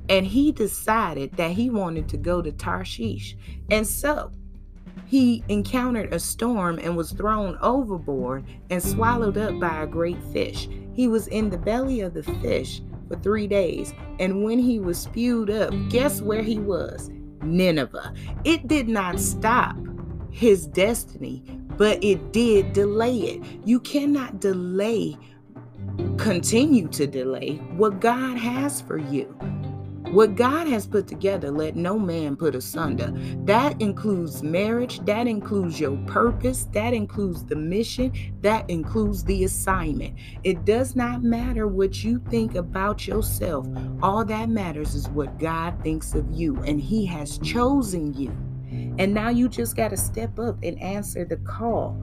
and 0.09 0.25
he 0.25 0.51
decided 0.51 1.31
that 1.33 1.51
he 1.51 1.69
wanted 1.69 2.09
to 2.09 2.17
go 2.17 2.41
to 2.41 2.51
Tarshish. 2.51 3.35
And 3.71 3.87
so 3.87 4.31
he 5.05 5.43
encountered 5.47 6.13
a 6.13 6.19
storm 6.19 6.79
and 6.79 6.97
was 6.97 7.11
thrown 7.11 7.57
overboard 7.61 8.45
and 8.69 8.81
swallowed 8.81 9.37
up 9.37 9.59
by 9.59 9.83
a 9.83 9.87
great 9.87 10.21
fish. 10.31 10.67
He 10.93 11.07
was 11.07 11.27
in 11.27 11.49
the 11.49 11.57
belly 11.57 12.01
of 12.01 12.13
the 12.13 12.23
fish 12.23 12.81
for 13.07 13.17
three 13.17 13.47
days. 13.47 13.93
And 14.19 14.43
when 14.43 14.59
he 14.59 14.79
was 14.79 14.97
spewed 14.97 15.49
up, 15.49 15.73
guess 15.89 16.21
where 16.21 16.43
he 16.43 16.59
was? 16.59 17.09
Nineveh. 17.41 18.13
It 18.43 18.67
did 18.67 18.87
not 18.87 19.19
stop 19.19 19.75
his 20.31 20.67
destiny, 20.67 21.43
but 21.77 22.03
it 22.03 22.31
did 22.31 22.73
delay 22.73 23.17
it. 23.17 23.43
You 23.65 23.79
cannot 23.79 24.39
delay, 24.39 25.17
continue 26.17 26.87
to 26.89 27.05
delay 27.05 27.57
what 27.75 27.99
God 27.99 28.37
has 28.37 28.81
for 28.81 28.97
you. 28.97 29.37
What 30.13 30.36
God 30.36 30.67
has 30.67 30.86
put 30.86 31.08
together, 31.08 31.49
let 31.49 31.76
no 31.76 31.97
man 31.97 32.36
put 32.36 32.54
asunder. 32.54 33.12
That 33.45 33.82
includes 33.82 34.43
marriage, 34.43 34.99
that 35.06 35.26
includes 35.26 35.80
your 35.80 35.97
purpose, 36.06 36.67
that 36.73 36.93
includes 36.93 37.43
the 37.43 37.56
mission, 37.56 38.13
that 38.41 38.69
includes 38.69 39.23
the 39.23 39.43
assignment. 39.43 40.13
It 40.43 40.65
does 40.65 40.95
not 40.95 41.23
matter 41.23 41.65
what 41.67 42.04
you 42.04 42.21
think 42.30 42.54
about 42.54 43.08
yourself. 43.08 43.67
All 44.04 44.23
that 44.26 44.49
matters 44.49 44.93
is 44.93 45.10
what 45.10 45.39
God 45.39 45.82
thinks 45.82 46.13
of 46.13 46.30
you, 46.32 46.58
and 46.58 46.80
He 46.80 47.08
has 47.08 47.39
chosen 47.39 48.13
you. 48.13 48.30
And 48.99 49.15
now 49.15 49.30
you 49.30 49.49
just 49.49 49.76
got 49.76 49.89
to 49.89 49.97
step 49.97 50.38
up 50.38 50.60
and 50.62 50.80
answer 50.80 51.26
the 51.26 51.38
call. 51.38 51.99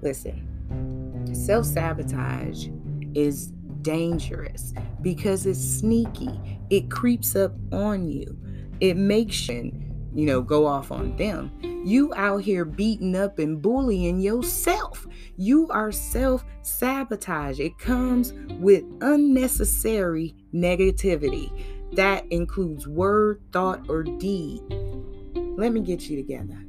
Listen, 0.00 1.34
self 1.34 1.66
sabotage 1.66 2.68
is 3.14 3.52
dangerous 3.82 4.72
because 5.02 5.46
it's 5.46 5.60
sneaky. 5.60 6.58
It 6.70 6.90
creeps 6.90 7.36
up 7.36 7.52
on 7.72 8.08
you. 8.08 8.38
It 8.80 8.96
makes 8.96 9.48
you, 9.48 9.72
you 10.14 10.26
know, 10.26 10.40
go 10.40 10.66
off 10.66 10.90
on 10.90 11.16
them. 11.16 11.52
You 11.84 12.12
out 12.14 12.42
here 12.42 12.64
beating 12.64 13.16
up 13.16 13.38
and 13.38 13.60
bullying 13.60 14.20
yourself. 14.20 15.06
You 15.36 15.68
are 15.70 15.92
self 15.92 16.44
sabotage. 16.62 17.58
It 17.60 17.78
comes 17.78 18.32
with 18.60 18.84
unnecessary 19.00 20.34
negativity. 20.54 21.50
That 21.94 22.24
includes 22.30 22.86
word, 22.86 23.40
thought, 23.52 23.88
or 23.88 24.02
deed. 24.02 24.60
Let 25.34 25.72
me 25.72 25.80
get 25.80 26.08
you 26.08 26.16
together. 26.16 26.64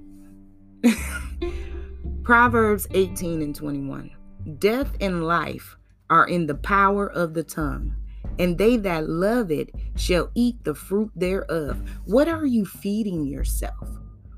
Proverbs 2.24 2.88
18 2.92 3.42
and 3.42 3.56
21. 3.56 4.12
Death 4.60 4.96
and 5.00 5.26
life 5.26 5.78
are 6.14 6.28
in 6.28 6.46
the 6.46 6.54
power 6.54 7.08
of 7.08 7.34
the 7.34 7.42
tongue, 7.42 7.96
and 8.38 8.56
they 8.60 8.78
that 8.78 9.10
love 9.10 9.50
it 9.50 9.72
shall 9.96 10.30
eat 10.36 10.64
the 10.64 10.76
fruit 10.76 11.10
thereof. 11.16 11.82
What 12.06 12.28
are 12.28 12.46
you 12.46 12.66
feeding 12.66 13.26
yourself? 13.26 13.90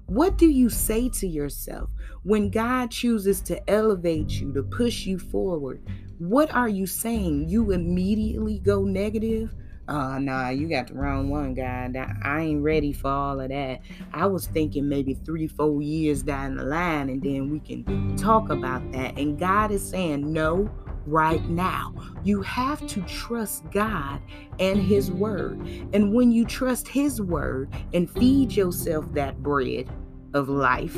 What 0.06 0.38
do 0.38 0.48
you 0.48 0.70
say 0.70 1.10
to 1.10 1.28
yourself 1.28 1.90
when 2.24 2.50
God 2.50 2.92
chooses 2.92 3.42
to 3.42 3.70
elevate 3.70 4.40
you, 4.40 4.54
to 4.54 4.64
push 4.64 5.06
you 5.06 5.20
forward? 5.20 5.82
What 6.18 6.50
are 6.56 6.70
you 6.70 6.88
saying? 6.88 7.50
You 7.50 7.72
immediately 7.72 8.60
go 8.60 8.86
negative? 8.86 9.54
uh 9.88 10.18
nah 10.18 10.50
you 10.50 10.68
got 10.68 10.88
the 10.88 10.96
wrong 10.96 11.30
one 11.30 11.54
guy 11.54 11.88
i 12.24 12.42
ain't 12.42 12.64
ready 12.64 12.92
for 12.92 13.08
all 13.08 13.40
of 13.40 13.50
that 13.50 13.80
i 14.14 14.26
was 14.26 14.48
thinking 14.48 14.90
maybe 14.90 15.14
three 15.14 15.48
four 15.48 15.80
years 15.80 16.24
down 16.24 16.56
the 16.56 16.64
line 16.64 17.08
and 17.08 17.22
then 17.22 17.52
we 17.52 17.60
can 17.60 18.18
talk 18.18 18.50
about 18.50 18.82
that 18.92 19.16
and 19.16 19.38
god 19.38 19.70
is 19.70 19.88
saying 19.88 20.34
no 20.34 20.68
right 21.06 21.44
now 21.50 21.94
you 22.24 22.42
have 22.42 22.86
to 22.88 23.02
trust 23.02 23.70
god 23.72 24.22
and 24.60 24.82
his 24.82 25.12
word 25.12 25.60
and 25.94 26.14
when 26.14 26.32
you 26.32 26.46
trust 26.46 26.88
his 26.88 27.22
word 27.22 27.70
and 27.94 28.10
feed 28.10 28.52
yourself 28.52 29.06
that 29.14 29.42
bread 29.44 29.90
of 30.34 30.50
life 30.50 30.98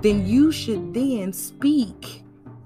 then 0.00 0.26
you 0.26 0.52
should 0.52 0.92
then 0.92 1.32
speak 1.32 2.22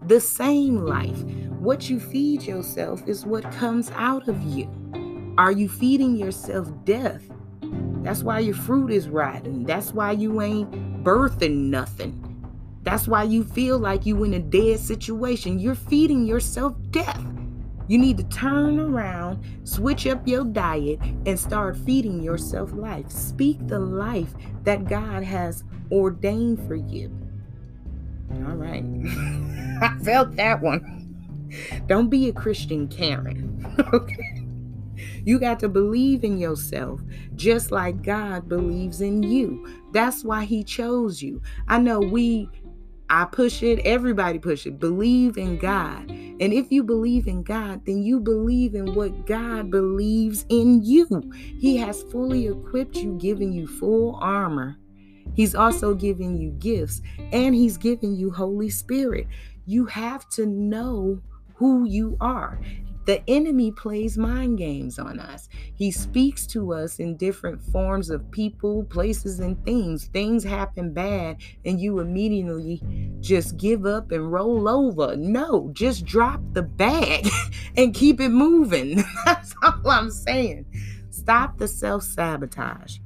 the 0.07 0.20
same 0.20 0.76
life 0.76 1.22
what 1.61 1.88
you 1.88 2.00
feed 2.00 2.42
yourself 2.42 3.07
is 3.07 3.24
what 3.24 3.50
comes 3.53 3.90
out 3.94 4.26
of 4.29 4.42
you 4.42 4.68
are 5.40 5.53
you 5.53 5.70
feeding 5.70 6.16
yourself 6.16 6.70
death? 6.85 7.22
That's 8.03 8.22
why 8.22 8.40
your 8.40 8.55
fruit 8.55 8.90
is 8.90 9.09
rotten. 9.09 9.64
That's 9.64 9.94
why 9.94 10.12
you 10.12 10.42
ain't 10.42 10.70
birthing 11.03 11.70
nothing. 11.70 12.29
That's 12.82 13.06
why 13.06 13.24
you 13.24 13.44
feel 13.44 13.78
like 13.78 14.06
you 14.06 14.24
in 14.24 14.34
a 14.34 14.38
dead 14.38 14.80
situation. 14.80 15.58
You're 15.58 15.74
feeding 15.74 16.24
yourself 16.24 16.74
death. 16.90 17.22
You 17.88 17.98
need 17.98 18.18
to 18.18 18.24
turn 18.24 18.78
around, 18.78 19.44
switch 19.64 20.06
up 20.06 20.26
your 20.26 20.44
diet, 20.44 21.00
and 21.26 21.38
start 21.38 21.76
feeding 21.76 22.22
yourself 22.22 22.72
life. 22.72 23.10
Speak 23.10 23.66
the 23.66 23.80
life 23.80 24.32
that 24.62 24.84
God 24.84 25.24
has 25.24 25.64
ordained 25.90 26.66
for 26.68 26.76
you. 26.76 27.10
All 28.46 28.54
right. 28.54 28.84
I 29.82 29.98
felt 30.04 30.36
that 30.36 30.62
one. 30.62 30.96
Don't 31.86 32.08
be 32.08 32.28
a 32.28 32.32
Christian 32.32 32.86
Karen. 32.86 33.66
okay. 33.92 34.46
You 35.24 35.38
got 35.38 35.58
to 35.60 35.68
believe 35.68 36.24
in 36.24 36.38
yourself 36.38 37.00
just 37.34 37.70
like 37.70 38.02
God 38.02 38.48
believes 38.48 39.00
in 39.00 39.22
you. 39.22 39.66
That's 39.92 40.24
why 40.24 40.44
He 40.44 40.62
chose 40.62 41.22
you. 41.22 41.42
I 41.68 41.78
know 41.78 42.00
we, 42.00 42.48
I 43.10 43.24
push 43.24 43.62
it, 43.64 43.80
everybody 43.80 44.38
push 44.38 44.66
it. 44.66 44.78
Believe 44.78 45.36
in 45.36 45.58
God. 45.58 46.08
And 46.08 46.52
if 46.54 46.70
you 46.70 46.84
believe 46.84 47.26
in 47.26 47.42
God, 47.42 47.84
then 47.84 48.04
you 48.04 48.20
believe 48.20 48.76
in 48.76 48.94
what 48.94 49.26
God 49.26 49.68
believes 49.70 50.46
in 50.48 50.82
you. 50.84 51.30
He 51.34 51.76
has 51.78 52.04
fully 52.04 52.46
equipped 52.46 52.96
you, 52.96 53.18
giving 53.18 53.52
you 53.52 53.66
full 53.66 54.16
armor. 54.22 54.76
He's 55.34 55.56
also 55.56 55.92
giving 55.92 56.36
you 56.36 56.50
gifts 56.52 57.02
and 57.32 57.52
He's 57.52 57.76
giving 57.76 58.14
you 58.14 58.30
Holy 58.30 58.70
Spirit. 58.70 59.26
You 59.66 59.86
have 59.86 60.28
to 60.30 60.46
know 60.46 61.20
who 61.56 61.84
you 61.84 62.16
are. 62.20 62.60
The 63.10 63.28
enemy 63.28 63.72
plays 63.72 64.16
mind 64.16 64.58
games 64.58 64.96
on 64.96 65.18
us. 65.18 65.48
He 65.74 65.90
speaks 65.90 66.46
to 66.46 66.72
us 66.72 67.00
in 67.00 67.16
different 67.16 67.60
forms 67.60 68.08
of 68.08 68.30
people, 68.30 68.84
places, 68.84 69.40
and 69.40 69.60
things. 69.64 70.04
Things 70.04 70.44
happen 70.44 70.92
bad, 70.92 71.38
and 71.64 71.80
you 71.80 71.98
immediately 71.98 72.80
just 73.18 73.56
give 73.56 73.84
up 73.84 74.12
and 74.12 74.30
roll 74.30 74.68
over. 74.68 75.16
No, 75.16 75.70
just 75.72 76.04
drop 76.04 76.40
the 76.52 76.62
bag 76.62 77.28
and 77.76 77.92
keep 77.92 78.20
it 78.20 78.28
moving. 78.28 79.02
That's 79.24 79.56
all 79.60 79.90
I'm 79.90 80.12
saying. 80.12 80.66
Stop 81.10 81.58
the 81.58 81.66
self 81.66 82.04
sabotage. 82.04 82.98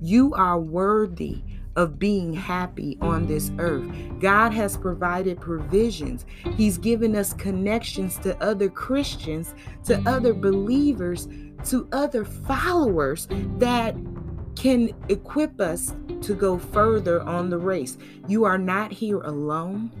You 0.00 0.34
are 0.34 0.60
worthy 0.60 1.42
of 1.78 1.96
being 1.96 2.32
happy 2.32 2.98
on 3.00 3.24
this 3.28 3.52
earth. 3.60 3.88
God 4.18 4.52
has 4.52 4.76
provided 4.76 5.40
provisions. 5.40 6.26
He's 6.56 6.76
given 6.76 7.14
us 7.14 7.32
connections 7.32 8.18
to 8.18 8.36
other 8.42 8.68
Christians, 8.68 9.54
to 9.84 10.02
other 10.04 10.34
believers, 10.34 11.28
to 11.66 11.88
other 11.92 12.24
followers 12.24 13.28
that 13.58 13.94
can 14.56 14.90
equip 15.08 15.60
us 15.60 15.94
to 16.22 16.34
go 16.34 16.58
further 16.58 17.22
on 17.22 17.48
the 17.48 17.58
race. 17.58 17.96
You 18.26 18.42
are 18.42 18.58
not 18.58 18.90
here 18.90 19.20
alone. 19.20 19.92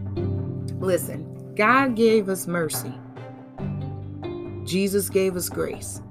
Listen, 0.80 1.54
God 1.54 1.94
gave 1.94 2.28
us 2.28 2.48
mercy. 2.48 2.92
Jesus 4.64 5.08
gave 5.08 5.36
us 5.36 5.48
grace. 5.48 6.02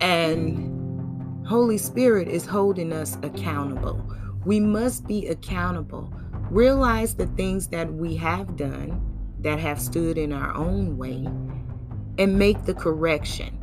And 0.00 1.44
Holy 1.44 1.78
Spirit 1.78 2.28
is 2.28 2.46
holding 2.46 2.92
us 2.92 3.18
accountable. 3.24 4.00
We 4.44 4.60
must 4.60 5.06
be 5.06 5.28
accountable. 5.28 6.12
Realize 6.50 7.14
the 7.14 7.26
things 7.28 7.68
that 7.68 7.92
we 7.92 8.16
have 8.16 8.56
done 8.56 9.00
that 9.40 9.58
have 9.58 9.80
stood 9.80 10.18
in 10.18 10.32
our 10.32 10.54
own 10.54 10.96
way 10.96 11.26
and 12.18 12.38
make 12.38 12.64
the 12.64 12.74
correction. 12.74 13.56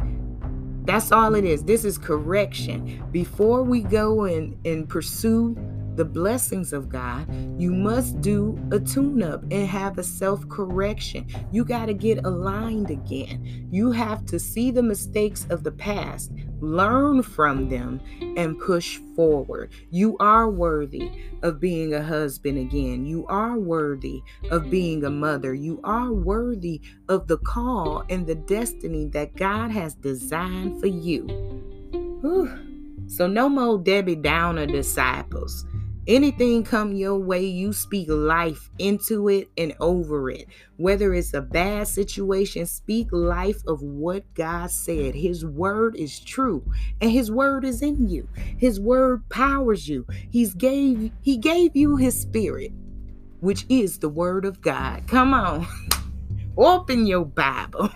That's 0.85 1.11
all 1.11 1.35
it 1.35 1.43
is. 1.43 1.63
This 1.63 1.83
is 1.83 1.97
correction. 1.97 3.03
Before 3.11 3.61
we 3.61 3.81
go 3.81 4.23
and, 4.23 4.57
and 4.65 4.87
pursue 4.87 5.55
the 5.97 6.05
blessings 6.05 6.73
of 6.73 6.89
God, 6.89 7.27
you 7.59 7.71
must 7.71 8.21
do 8.21 8.57
a 8.71 8.79
tune 8.79 9.23
up 9.23 9.41
and 9.51 9.67
have 9.67 9.97
a 9.97 10.03
self 10.03 10.47
correction. 10.47 11.27
You 11.51 11.65
got 11.65 11.87
to 11.87 11.93
get 11.93 12.23
aligned 12.23 12.91
again. 12.91 13.67
You 13.71 13.91
have 13.91 14.25
to 14.27 14.39
see 14.39 14.71
the 14.71 14.83
mistakes 14.83 15.47
of 15.49 15.63
the 15.63 15.71
past, 15.71 16.31
learn 16.59 17.23
from 17.23 17.69
them, 17.69 17.99
and 18.37 18.59
push 18.59 18.99
forward. 19.15 19.71
You 19.89 20.15
are 20.19 20.49
worthy 20.49 21.11
of 21.41 21.59
being 21.59 21.93
a 21.93 22.03
husband 22.03 22.59
again. 22.59 23.05
You 23.05 23.25
are 23.27 23.57
worthy 23.57 24.21
of 24.51 24.69
being 24.69 25.03
a 25.03 25.09
mother. 25.09 25.53
You 25.53 25.81
are 25.83 26.13
worthy 26.13 26.81
of 27.09 27.27
the 27.27 27.39
call 27.39 28.03
and 28.09 28.27
the 28.27 28.35
destiny 28.35 29.07
that 29.07 29.35
God 29.35 29.71
has 29.71 29.95
designed 29.95 30.79
for 30.79 30.87
you. 30.87 31.25
Whew. 32.21 32.67
So, 33.07 33.25
no 33.25 33.47
more 33.47 33.77
Debbie 33.77 34.15
Downer 34.15 34.65
disciples. 34.65 35.65
Anything 36.07 36.63
come 36.63 36.93
your 36.93 37.17
way, 37.17 37.43
you 37.45 37.73
speak 37.73 38.07
life 38.09 38.69
into 38.79 39.27
it 39.27 39.49
and 39.57 39.75
over 39.81 40.29
it. 40.29 40.47
Whether 40.77 41.13
it's 41.13 41.33
a 41.33 41.41
bad 41.41 41.89
situation, 41.89 42.65
speak 42.65 43.09
life 43.11 43.61
of 43.67 43.81
what 43.81 44.23
God 44.33 44.71
said. 44.71 45.15
His 45.15 45.45
word 45.45 45.97
is 45.97 46.21
true 46.21 46.63
and 47.01 47.11
his 47.11 47.29
word 47.29 47.65
is 47.65 47.81
in 47.81 48.07
you. 48.07 48.29
His 48.57 48.79
word 48.79 49.27
powers 49.27 49.89
you. 49.89 50.05
He's 50.31 50.53
gave 50.53 51.11
he 51.21 51.37
gave 51.37 51.75
you 51.75 51.97
his 51.97 52.19
spirit, 52.19 52.71
which 53.41 53.65
is 53.67 53.99
the 53.99 54.09
word 54.09 54.45
of 54.45 54.61
God. 54.61 55.07
Come 55.07 55.33
on. 55.33 55.67
Open 56.57 57.05
your 57.05 57.25
Bible. 57.25 57.89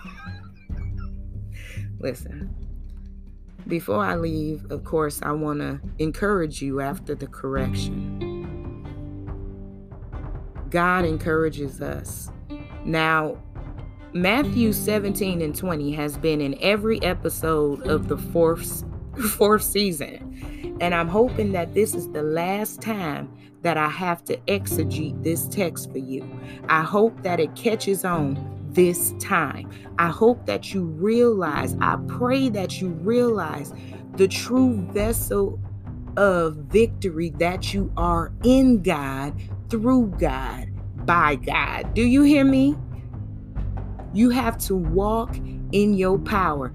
Listen. 1.99 2.60
Before 3.67 4.03
I 4.03 4.15
leave, 4.15 4.69
of 4.71 4.83
course, 4.83 5.21
I 5.23 5.31
want 5.31 5.59
to 5.59 5.79
encourage 5.99 6.61
you 6.61 6.81
after 6.81 7.15
the 7.15 7.27
correction. 7.27 8.27
God 10.69 11.05
encourages 11.05 11.81
us. 11.81 12.31
Now, 12.85 13.37
Matthew 14.13 14.73
17 14.73 15.41
and 15.41 15.55
20 15.55 15.91
has 15.93 16.17
been 16.17 16.41
in 16.41 16.57
every 16.61 17.01
episode 17.03 17.87
of 17.87 18.07
the 18.07 18.17
fourth 18.17 18.83
fourth 19.31 19.63
season. 19.63 20.77
And 20.81 20.95
I'm 20.95 21.07
hoping 21.07 21.51
that 21.51 21.73
this 21.73 21.93
is 21.93 22.09
the 22.09 22.23
last 22.23 22.81
time 22.81 23.31
that 23.61 23.77
I 23.77 23.89
have 23.89 24.23
to 24.25 24.37
exegete 24.47 25.23
this 25.23 25.47
text 25.47 25.91
for 25.91 25.99
you. 25.99 26.27
I 26.67 26.81
hope 26.81 27.21
that 27.23 27.39
it 27.39 27.55
catches 27.55 28.03
on 28.03 28.35
this 28.73 29.13
time. 29.19 29.69
I 29.97 30.09
hope 30.09 30.45
that 30.45 30.73
you 30.73 30.83
realize, 30.83 31.75
I 31.81 31.97
pray 32.07 32.49
that 32.49 32.81
you 32.81 32.89
realize 32.89 33.73
the 34.15 34.27
true 34.27 34.81
vessel 34.91 35.59
of 36.17 36.55
victory 36.55 37.29
that 37.37 37.73
you 37.73 37.91
are 37.97 38.31
in 38.43 38.81
God, 38.81 39.33
through 39.69 40.07
God, 40.19 40.67
by 41.05 41.35
God. 41.35 41.93
Do 41.93 42.03
you 42.03 42.23
hear 42.23 42.43
me? 42.43 42.75
You 44.13 44.29
have 44.29 44.57
to 44.59 44.75
walk 44.75 45.35
in 45.71 45.93
your 45.93 46.19
power. 46.19 46.73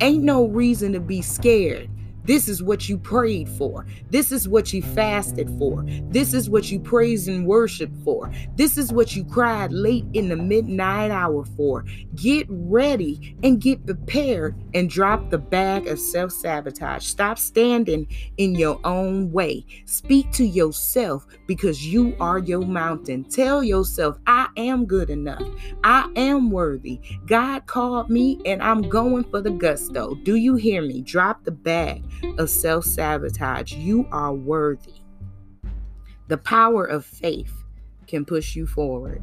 Ain't 0.00 0.24
no 0.24 0.46
reason 0.46 0.92
to 0.94 1.00
be 1.00 1.20
scared. 1.20 1.90
This 2.30 2.48
is 2.48 2.62
what 2.62 2.88
you 2.88 2.96
prayed 2.96 3.48
for. 3.48 3.84
This 4.10 4.30
is 4.30 4.46
what 4.46 4.72
you 4.72 4.82
fasted 4.82 5.50
for. 5.58 5.84
This 6.10 6.32
is 6.32 6.48
what 6.48 6.70
you 6.70 6.78
praised 6.78 7.26
and 7.26 7.44
worshiped 7.44 7.96
for. 8.04 8.30
This 8.54 8.78
is 8.78 8.92
what 8.92 9.16
you 9.16 9.24
cried 9.24 9.72
late 9.72 10.04
in 10.12 10.28
the 10.28 10.36
midnight 10.36 11.10
hour 11.10 11.44
for. 11.44 11.84
Get 12.14 12.46
ready 12.48 13.36
and 13.42 13.60
get 13.60 13.84
prepared 13.84 14.54
and 14.74 14.88
drop 14.88 15.30
the 15.30 15.38
bag 15.38 15.88
of 15.88 15.98
self 15.98 16.30
sabotage. 16.30 17.04
Stop 17.04 17.36
standing 17.36 18.06
in 18.36 18.54
your 18.54 18.78
own 18.84 19.32
way. 19.32 19.66
Speak 19.86 20.30
to 20.34 20.44
yourself 20.44 21.26
because 21.48 21.84
you 21.84 22.14
are 22.20 22.38
your 22.38 22.64
mountain. 22.64 23.24
Tell 23.24 23.64
yourself, 23.64 24.18
I 24.28 24.46
am 24.56 24.86
good 24.86 25.10
enough. 25.10 25.42
I 25.82 26.08
am 26.14 26.52
worthy. 26.52 27.00
God 27.26 27.66
called 27.66 28.08
me 28.08 28.40
and 28.46 28.62
I'm 28.62 28.82
going 28.82 29.24
for 29.24 29.40
the 29.40 29.50
gusto. 29.50 30.14
Do 30.22 30.36
you 30.36 30.54
hear 30.54 30.80
me? 30.80 31.02
Drop 31.02 31.42
the 31.42 31.50
bag 31.50 32.04
of 32.38 32.50
self 32.50 32.84
sabotage. 32.84 33.72
You 33.72 34.06
are 34.12 34.32
worthy. 34.34 34.94
The 36.28 36.38
power 36.38 36.84
of 36.84 37.04
faith 37.04 37.52
can 38.06 38.24
push 38.24 38.54
you 38.54 38.66
forward. 38.66 39.22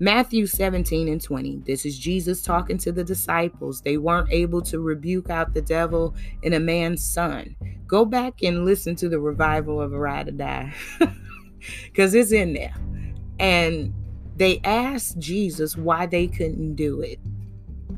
Matthew 0.00 0.46
17 0.46 1.08
and 1.08 1.20
20. 1.20 1.62
This 1.66 1.84
is 1.84 1.98
Jesus 1.98 2.42
talking 2.42 2.78
to 2.78 2.92
the 2.92 3.02
disciples. 3.02 3.80
They 3.80 3.96
weren't 3.96 4.30
able 4.30 4.62
to 4.62 4.78
rebuke 4.78 5.28
out 5.28 5.54
the 5.54 5.62
devil 5.62 6.14
in 6.42 6.52
a 6.52 6.60
man's 6.60 7.04
son. 7.04 7.56
Go 7.86 8.04
back 8.04 8.42
and 8.42 8.64
listen 8.64 8.94
to 8.96 9.08
the 9.08 9.18
revival 9.18 9.80
of 9.80 9.92
a 9.92 9.98
ride 9.98 10.28
or 10.28 10.32
die 10.32 10.72
because 11.84 12.14
it's 12.14 12.30
in 12.30 12.52
there. 12.52 12.74
And 13.40 13.92
they 14.36 14.60
asked 14.62 15.18
Jesus 15.18 15.76
why 15.76 16.06
they 16.06 16.28
couldn't 16.28 16.76
do 16.76 17.00
it. 17.00 17.18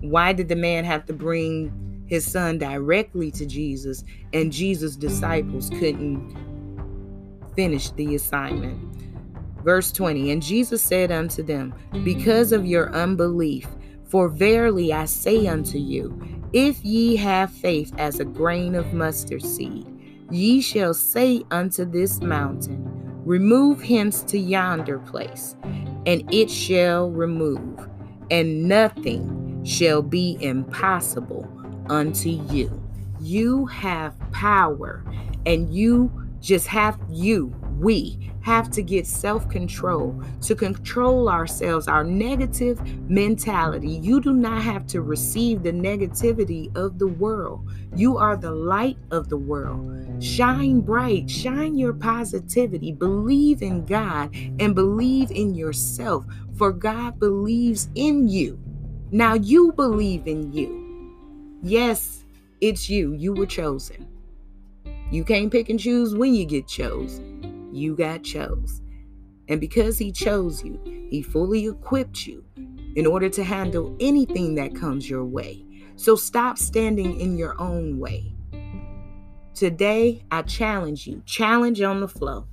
Why 0.00 0.33
did 0.33 0.48
the 0.48 0.56
man 0.56 0.85
have 0.87 1.04
to 1.06 1.12
bring 1.12 1.89
his 2.11 2.31
son 2.31 2.59
directly 2.59 3.31
to 3.31 3.46
Jesus 3.46 4.05
and 4.33 4.53
Jesus' 4.53 4.96
disciples 4.96 5.70
couldn't 5.70 6.37
finish 7.55 7.90
the 7.92 8.16
assignment? 8.16 8.79
Verse 9.64 9.92
20 9.92 10.33
And 10.33 10.42
Jesus 10.42 10.83
said 10.83 11.12
unto 11.12 11.42
them, 11.42 11.73
Because 12.05 12.53
of 12.53 12.66
your 12.66 12.92
unbelief, 12.92 13.66
for 14.05 14.29
verily 14.29 14.92
I 14.92 15.05
say 15.05 15.46
unto 15.46 15.79
you, 15.79 16.20
if 16.53 16.85
ye 16.85 17.14
have 17.16 17.53
faith 17.53 17.92
as 17.96 18.18
a 18.18 18.25
grain 18.25 18.75
of 18.75 18.92
mustard 18.92 19.42
seed, 19.42 19.87
ye 20.33 20.61
shall 20.61 20.94
say 20.94 21.44
unto 21.53 21.85
this 21.85 22.20
mountain, 22.20 22.85
Remove 23.25 23.83
hence 23.83 24.23
to 24.25 24.38
yonder 24.38 24.99
place, 24.99 25.55
and 26.07 26.25
it 26.35 26.51
shall 26.51 27.11
remove, 27.11 27.88
and 28.33 28.64
nothing 28.66 29.62
shall 29.64 30.03
be 30.03 30.38
impossible 30.40 31.49
unto 31.90 32.31
you. 32.31 32.83
You 33.20 33.66
have 33.66 34.14
power, 34.33 35.05
and 35.44 35.72
you 35.74 36.11
just 36.40 36.66
have 36.68 36.98
you, 37.11 37.55
we 37.79 38.33
have 38.42 38.70
to 38.70 38.83
get 38.83 39.07
self 39.07 39.48
control 39.48 40.22
to 40.42 40.55
control 40.55 41.29
ourselves, 41.29 41.88
our 41.88 42.05
negative 42.05 42.81
mentality. 43.11 43.88
You 43.88 44.20
do 44.20 44.33
not 44.33 44.62
have 44.62 44.87
to 44.88 45.03
receive 45.03 45.62
the 45.62 45.72
negativity 45.72 46.74
of 46.76 46.98
the 46.98 47.09
world. 47.09 47.68
You 47.94 48.16
are 48.16 48.37
the 48.37 48.53
light 48.53 48.96
of 49.11 49.29
the 49.29 49.37
world. 49.37 50.22
Shine 50.22 50.81
bright, 50.81 51.29
shine 51.31 51.76
your 51.76 51.92
positivity, 51.92 52.92
believe 52.92 53.62
in 53.62 53.85
God 53.85 54.35
and 54.59 54.74
believe 54.74 55.31
in 55.31 55.55
yourself, 55.55 56.24
for 56.57 56.72
God 56.72 57.18
believes 57.18 57.88
in 57.94 58.29
you. 58.29 58.59
Now 59.11 59.35
you 59.35 59.72
believe 59.72 60.26
in 60.26 60.53
you. 60.53 60.80
Yes, 61.62 62.25
it's 62.61 62.88
you. 62.88 63.12
You 63.12 63.35
were 63.35 63.46
chosen. 63.46 64.09
You 65.11 65.25
can't 65.25 65.51
pick 65.51 65.68
and 65.68 65.81
choose 65.81 66.14
when 66.14 66.35
you 66.35 66.44
get 66.44 66.68
chosen 66.68 67.31
you 67.73 67.94
got 67.94 68.23
chose. 68.23 68.83
And 69.49 69.61
because 69.61 69.99
he 69.99 70.12
chose 70.12 70.64
you, 70.64 70.81
he 71.11 71.23
fully 71.23 71.66
equipped 71.66 72.27
you 72.27 72.44
in 72.96 73.07
order 73.07 73.29
to 73.31 73.44
handle 73.44 73.96
anything 74.01 74.55
that 74.57 74.75
comes 74.75 75.09
your 75.09 75.25
way. 75.25 75.64
So 75.96 76.16
stop 76.16 76.59
standing 76.59 77.20
in 77.20 77.37
your 77.37 77.61
own 77.61 77.99
way. 77.99 78.33
Today, 79.55 80.23
I 80.31 80.42
challenge 80.42 81.07
you, 81.07 81.23
challenge 81.27 81.81
on 81.83 82.01
the 82.01 82.09
flow. 82.09 82.46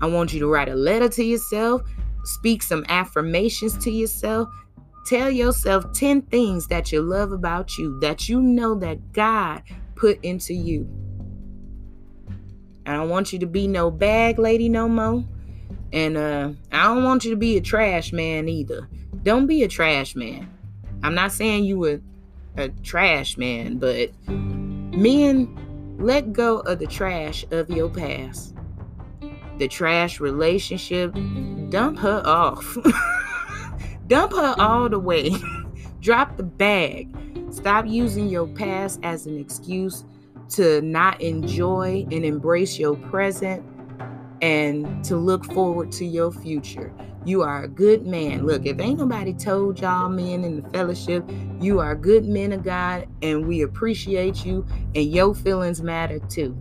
I 0.00 0.06
want 0.06 0.32
you 0.32 0.40
to 0.40 0.46
write 0.46 0.68
a 0.68 0.74
letter 0.74 1.08
to 1.10 1.24
yourself, 1.24 1.82
speak 2.24 2.62
some 2.62 2.86
affirmations 2.88 3.76
to 3.78 3.90
yourself, 3.90 4.48
tell 5.06 5.30
yourself 5.30 5.92
10 5.92 6.22
things 6.22 6.66
that 6.68 6.92
you 6.92 7.02
love 7.02 7.32
about 7.32 7.76
you, 7.78 7.98
that 8.00 8.28
you 8.28 8.40
know 8.40 8.74
that 8.76 9.12
God 9.12 9.62
put 9.94 10.22
into 10.24 10.54
you. 10.54 10.88
I 12.86 12.94
don't 12.94 13.08
want 13.08 13.32
you 13.32 13.38
to 13.40 13.46
be 13.46 13.68
no 13.68 13.90
bag 13.90 14.38
lady 14.38 14.68
no 14.68 14.88
more. 14.88 15.24
And 15.92 16.16
uh, 16.16 16.52
I 16.72 16.84
don't 16.84 17.04
want 17.04 17.24
you 17.24 17.30
to 17.30 17.36
be 17.36 17.56
a 17.56 17.60
trash 17.60 18.12
man 18.12 18.48
either. 18.48 18.88
Don't 19.22 19.46
be 19.46 19.62
a 19.62 19.68
trash 19.68 20.14
man. 20.14 20.48
I'm 21.02 21.14
not 21.14 21.32
saying 21.32 21.64
you 21.64 21.78
were 21.78 22.00
a 22.56 22.68
trash 22.82 23.36
man, 23.36 23.78
but 23.78 24.10
men, 24.28 25.96
let 25.98 26.32
go 26.32 26.60
of 26.60 26.78
the 26.78 26.86
trash 26.86 27.44
of 27.50 27.70
your 27.70 27.88
past. 27.88 28.54
The 29.58 29.68
trash 29.68 30.20
relationship, 30.20 31.14
dump 31.68 31.98
her 31.98 32.22
off. 32.24 32.76
dump 34.10 34.32
her 34.32 34.54
all 34.58 34.88
the 34.88 34.98
mm-hmm. 34.98 35.06
way. 35.06 35.30
Drop 36.00 36.36
the 36.36 36.42
bag. 36.42 37.16
Stop 37.50 37.86
using 37.86 38.28
your 38.28 38.46
past 38.46 39.00
as 39.02 39.26
an 39.26 39.38
excuse 39.38 40.04
to 40.50 40.82
not 40.82 41.20
enjoy 41.20 42.06
and 42.10 42.24
embrace 42.24 42.78
your 42.78 42.96
present 42.96 43.64
and 44.42 45.04
to 45.04 45.16
look 45.16 45.44
forward 45.44 45.92
to 45.92 46.04
your 46.04 46.32
future. 46.32 46.92
You 47.24 47.42
are 47.42 47.64
a 47.64 47.68
good 47.68 48.06
man. 48.06 48.46
Look, 48.46 48.66
if 48.66 48.80
ain't 48.80 48.98
nobody 48.98 49.34
told 49.34 49.78
y'all 49.78 50.08
men 50.08 50.42
in 50.42 50.62
the 50.62 50.68
fellowship, 50.70 51.22
you 51.60 51.78
are 51.78 51.94
good 51.94 52.24
men 52.24 52.52
of 52.52 52.64
God 52.64 53.06
and 53.22 53.46
we 53.46 53.62
appreciate 53.62 54.44
you 54.44 54.66
and 54.94 55.04
your 55.04 55.34
feelings 55.34 55.82
matter 55.82 56.18
too. 56.18 56.56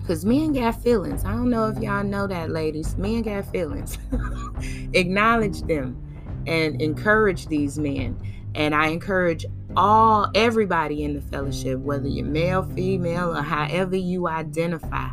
Because 0.00 0.24
men 0.24 0.52
got 0.52 0.82
feelings. 0.82 1.24
I 1.24 1.32
don't 1.32 1.50
know 1.50 1.68
if 1.68 1.78
y'all 1.78 2.04
know 2.04 2.26
that, 2.26 2.50
ladies. 2.50 2.96
Men 2.96 3.22
got 3.22 3.44
feelings. 3.52 3.98
Acknowledge 4.94 5.62
them 5.62 6.00
and 6.46 6.80
encourage 6.80 7.46
these 7.46 7.78
men. 7.78 8.18
And 8.54 8.74
I 8.74 8.88
encourage 8.88 9.44
all 9.76 10.30
everybody 10.34 11.04
in 11.04 11.14
the 11.14 11.20
fellowship, 11.20 11.78
whether 11.80 12.08
you're 12.08 12.24
male, 12.24 12.62
female, 12.62 13.36
or 13.36 13.42
however 13.42 13.96
you 13.96 14.28
identify. 14.28 15.08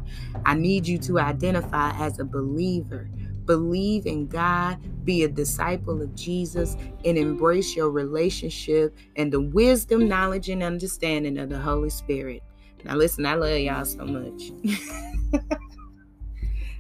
I 0.46 0.56
need 0.56 0.88
you 0.88 0.98
to 1.00 1.20
identify 1.20 1.92
as 2.00 2.20
a 2.20 2.26
believer. 2.26 3.10
Believe 3.46 4.06
in 4.06 4.28
God, 4.28 4.78
be 5.04 5.24
a 5.24 5.28
disciple 5.28 6.02
of 6.02 6.16
Jesus, 6.16 6.78
and 7.04 7.18
embrace 7.18 7.76
your 7.76 7.90
relationship 7.90 8.96
and 9.18 9.34
the 9.34 9.42
wisdom, 9.42 10.08
knowledge, 10.08 10.48
and 10.48 10.64
understanding 10.64 11.38
of 11.38 11.50
the 11.50 11.60
Holy 11.60 11.90
Spirit. 11.90 12.42
Now, 12.86 12.96
listen, 12.96 13.26
I 13.26 13.36
love 13.36 13.60
y'all 13.60 13.84
so 13.84 14.06
much. 14.06 14.52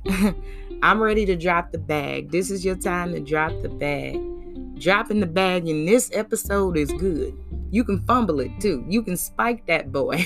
I'm 0.82 1.02
ready 1.02 1.26
to 1.26 1.36
drop 1.36 1.72
the 1.72 1.78
bag. 1.78 2.32
This 2.32 2.52
is 2.52 2.64
your 2.64 2.76
time 2.76 3.14
to 3.14 3.20
drop 3.20 3.52
the 3.62 3.70
bag. 3.70 4.20
Dropping 4.84 5.22
the 5.22 5.28
bag 5.28 5.70
in 5.70 5.86
this 5.86 6.10
episode 6.12 6.76
is 6.76 6.92
good. 6.92 7.34
You 7.72 7.86
can 7.86 8.02
fumble 8.02 8.42
it 8.42 8.52
too. 8.60 8.84
You 8.86 9.02
can 9.02 9.16
spike 9.16 9.66
that 9.68 9.94
boy. 9.94 10.26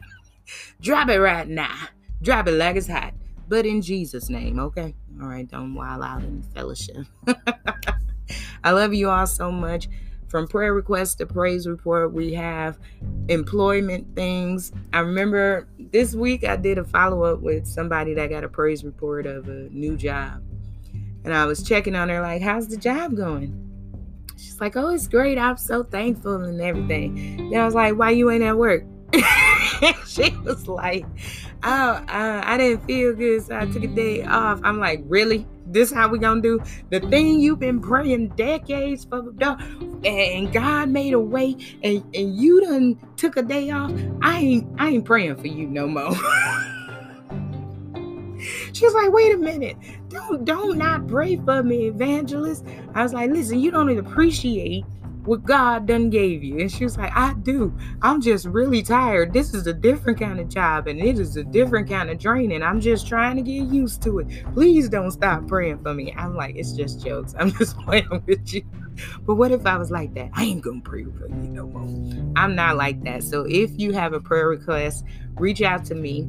Drop 0.80 1.10
it 1.10 1.20
right 1.20 1.46
now. 1.46 1.76
Drop 2.22 2.48
it 2.48 2.52
like 2.52 2.76
it's 2.76 2.88
hot. 2.88 3.12
But 3.46 3.66
in 3.66 3.82
Jesus' 3.82 4.30
name, 4.30 4.58
okay? 4.58 4.94
All 5.20 5.28
right, 5.28 5.46
don't 5.46 5.74
wild 5.74 6.02
out 6.02 6.22
in 6.22 6.42
fellowship. 6.54 7.04
I 8.64 8.70
love 8.70 8.94
you 8.94 9.10
all 9.10 9.26
so 9.26 9.52
much. 9.52 9.90
From 10.28 10.48
prayer 10.48 10.72
request 10.72 11.18
to 11.18 11.26
praise 11.26 11.66
report, 11.66 12.14
we 12.14 12.32
have 12.32 12.78
employment 13.28 14.16
things. 14.16 14.72
I 14.94 15.00
remember 15.00 15.68
this 15.78 16.14
week 16.14 16.42
I 16.42 16.56
did 16.56 16.78
a 16.78 16.84
follow 16.84 17.24
up 17.24 17.42
with 17.42 17.66
somebody 17.66 18.14
that 18.14 18.30
got 18.30 18.44
a 18.44 18.48
praise 18.48 18.82
report 18.82 19.26
of 19.26 19.46
a 19.46 19.68
new 19.68 19.94
job. 19.94 20.42
And 21.22 21.34
I 21.34 21.44
was 21.44 21.62
checking 21.62 21.94
on 21.94 22.08
her, 22.08 22.22
like, 22.22 22.40
how's 22.40 22.68
the 22.68 22.78
job 22.78 23.14
going? 23.14 23.72
She's 24.36 24.60
like, 24.60 24.76
oh, 24.76 24.90
it's 24.90 25.08
great. 25.08 25.38
I'm 25.38 25.56
so 25.56 25.82
thankful 25.82 26.42
and 26.42 26.60
everything. 26.60 27.50
Then 27.50 27.60
I 27.60 27.64
was 27.64 27.74
like, 27.74 27.96
why 27.96 28.10
you 28.10 28.30
ain't 28.30 28.44
at 28.44 28.56
work? 28.56 28.84
she 30.06 30.30
was 30.44 30.66
like, 30.66 31.04
oh, 31.62 31.90
uh, 32.08 32.42
I 32.44 32.56
didn't 32.56 32.84
feel 32.84 33.14
good, 33.14 33.44
so 33.44 33.56
I 33.56 33.66
took 33.66 33.84
a 33.84 33.88
day 33.88 34.24
off. 34.24 34.60
I'm 34.64 34.78
like, 34.78 35.02
really? 35.04 35.46
This 35.66 35.92
how 35.92 36.08
we 36.08 36.18
gonna 36.18 36.42
do 36.42 36.62
the 36.90 37.00
thing 37.00 37.40
you've 37.40 37.58
been 37.58 37.80
praying 37.80 38.28
decades 38.30 39.04
for, 39.04 39.32
and 40.04 40.52
God 40.52 40.88
made 40.90 41.14
a 41.14 41.20
way, 41.20 41.56
and, 41.82 42.04
and 42.14 42.36
you 42.36 42.60
done 42.60 42.98
took 43.16 43.36
a 43.36 43.42
day 43.42 43.70
off. 43.70 43.90
I 44.20 44.38
ain't 44.38 44.66
I 44.78 44.90
ain't 44.90 45.04
praying 45.04 45.36
for 45.36 45.46
you 45.46 45.66
no 45.66 45.88
more. 45.88 46.14
She 48.74 48.84
was 48.84 48.94
like, 48.94 49.12
wait 49.12 49.32
a 49.32 49.38
minute. 49.38 49.76
Don't 50.08 50.44
don't 50.44 50.76
not 50.76 51.06
pray 51.06 51.36
for 51.36 51.62
me, 51.62 51.86
evangelist. 51.86 52.64
I 52.94 53.02
was 53.02 53.12
like, 53.12 53.30
listen, 53.30 53.60
you 53.60 53.70
don't 53.70 53.96
appreciate 53.96 54.84
what 55.24 55.44
God 55.44 55.86
done 55.86 56.10
gave 56.10 56.42
you? 56.42 56.58
And 56.58 56.70
she 56.70 56.84
was 56.84 56.98
like, 56.98 57.12
I 57.14 57.34
do. 57.34 57.74
I'm 58.02 58.20
just 58.20 58.46
really 58.46 58.82
tired. 58.82 59.32
This 59.32 59.54
is 59.54 59.66
a 59.66 59.72
different 59.72 60.18
kind 60.18 60.38
of 60.38 60.48
job 60.48 60.86
and 60.86 61.00
it 61.00 61.18
is 61.18 61.36
a 61.36 61.44
different 61.44 61.88
kind 61.88 62.10
of 62.10 62.18
training. 62.18 62.62
I'm 62.62 62.80
just 62.80 63.06
trying 63.06 63.36
to 63.36 63.42
get 63.42 63.72
used 63.72 64.02
to 64.02 64.18
it. 64.18 64.44
Please 64.54 64.88
don't 64.88 65.10
stop 65.12 65.46
praying 65.46 65.78
for 65.82 65.94
me. 65.94 66.12
I'm 66.16 66.34
like, 66.34 66.56
it's 66.56 66.72
just 66.72 67.04
jokes. 67.04 67.34
I'm 67.38 67.52
just 67.52 67.78
playing 67.84 68.22
with 68.26 68.52
you. 68.52 68.64
But 69.24 69.36
what 69.36 69.50
if 69.50 69.66
I 69.66 69.76
was 69.76 69.90
like 69.90 70.14
that? 70.14 70.30
I 70.34 70.44
ain't 70.44 70.62
gonna 70.62 70.80
pray 70.80 71.04
for 71.04 71.28
you 71.28 71.34
no 71.34 71.66
more. 71.66 72.32
I'm 72.36 72.54
not 72.54 72.76
like 72.76 73.02
that. 73.04 73.22
So 73.24 73.46
if 73.48 73.70
you 73.78 73.92
have 73.92 74.12
a 74.12 74.20
prayer 74.20 74.48
request, 74.48 75.04
reach 75.36 75.62
out 75.62 75.84
to 75.86 75.94
me 75.94 76.28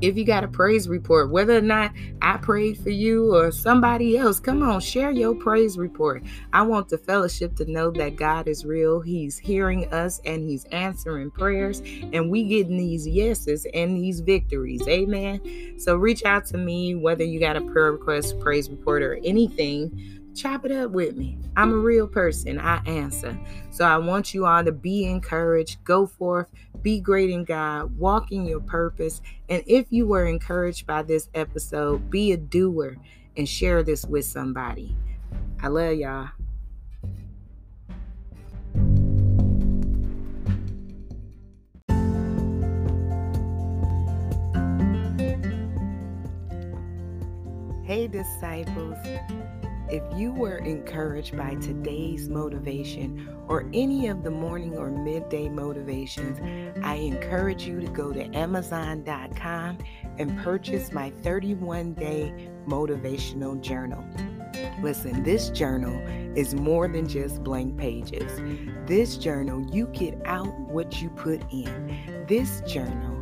if 0.00 0.16
you 0.16 0.24
got 0.24 0.44
a 0.44 0.48
praise 0.48 0.88
report, 0.88 1.30
whether 1.30 1.56
or 1.56 1.62
not 1.62 1.92
I 2.20 2.36
prayed 2.36 2.78
for 2.78 2.90
you 2.90 3.34
or 3.34 3.50
somebody 3.50 4.16
else, 4.16 4.40
come 4.40 4.62
on, 4.62 4.80
share 4.80 5.10
your 5.10 5.34
praise 5.34 5.78
report. 5.78 6.22
I 6.52 6.62
want 6.62 6.88
the 6.88 6.98
fellowship 6.98 7.56
to 7.56 7.70
know 7.70 7.90
that 7.92 8.16
God 8.16 8.48
is 8.48 8.64
real. 8.64 9.00
He's 9.00 9.38
hearing 9.38 9.92
us 9.92 10.20
and 10.24 10.48
He's 10.48 10.64
answering 10.66 11.30
prayers, 11.30 11.80
and 12.12 12.30
we 12.30 12.44
getting 12.44 12.76
these 12.76 13.06
yeses 13.06 13.66
and 13.72 13.96
these 13.96 14.20
victories. 14.20 14.86
Amen. 14.88 15.40
So 15.78 15.96
reach 15.96 16.24
out 16.24 16.46
to 16.46 16.58
me, 16.58 16.94
whether 16.94 17.24
you 17.24 17.40
got 17.40 17.56
a 17.56 17.60
prayer 17.60 17.92
request, 17.92 18.38
praise 18.40 18.70
report, 18.70 19.02
or 19.02 19.18
anything 19.24 20.15
chop 20.36 20.64
it 20.64 20.72
up 20.72 20.90
with 20.90 21.16
me. 21.16 21.38
I'm 21.56 21.72
a 21.72 21.76
real 21.78 22.06
person. 22.06 22.58
I 22.60 22.82
answer. 22.84 23.38
So 23.70 23.84
I 23.84 23.96
want 23.96 24.34
you 24.34 24.46
all 24.46 24.62
to 24.62 24.72
be 24.72 25.06
encouraged. 25.06 25.82
Go 25.84 26.06
forth, 26.06 26.46
be 26.82 27.00
great 27.00 27.30
in 27.30 27.44
God, 27.44 27.96
walk 27.98 28.30
in 28.30 28.44
your 28.44 28.60
purpose. 28.60 29.22
And 29.48 29.64
if 29.66 29.86
you 29.90 30.06
were 30.06 30.26
encouraged 30.26 30.86
by 30.86 31.02
this 31.02 31.28
episode, 31.34 32.10
be 32.10 32.32
a 32.32 32.36
doer 32.36 32.96
and 33.36 33.48
share 33.48 33.82
this 33.82 34.04
with 34.04 34.24
somebody. 34.24 34.94
I 35.62 35.68
love 35.68 35.94
y'all. 35.94 36.28
Hey, 47.84 48.08
disciples. 48.08 48.98
If 49.88 50.02
you 50.18 50.32
were 50.32 50.58
encouraged 50.58 51.36
by 51.36 51.54
today's 51.54 52.28
motivation 52.28 53.28
or 53.46 53.70
any 53.72 54.08
of 54.08 54.24
the 54.24 54.30
morning 54.32 54.76
or 54.76 54.90
midday 54.90 55.48
motivations, 55.48 56.40
I 56.82 56.94
encourage 56.94 57.66
you 57.66 57.80
to 57.80 57.86
go 57.86 58.12
to 58.12 58.24
Amazon.com 58.36 59.78
and 60.18 60.38
purchase 60.38 60.90
my 60.90 61.10
31 61.22 61.94
day 61.94 62.50
motivational 62.66 63.60
journal. 63.60 64.04
Listen, 64.82 65.22
this 65.22 65.50
journal 65.50 65.96
is 66.36 66.54
more 66.54 66.88
than 66.88 67.08
just 67.08 67.44
blank 67.44 67.76
pages. 67.76 68.40
This 68.86 69.16
journal, 69.16 69.64
you 69.72 69.86
get 69.88 70.20
out 70.26 70.58
what 70.58 71.00
you 71.00 71.10
put 71.10 71.40
in. 71.52 72.24
This 72.26 72.60
journal 72.62 73.16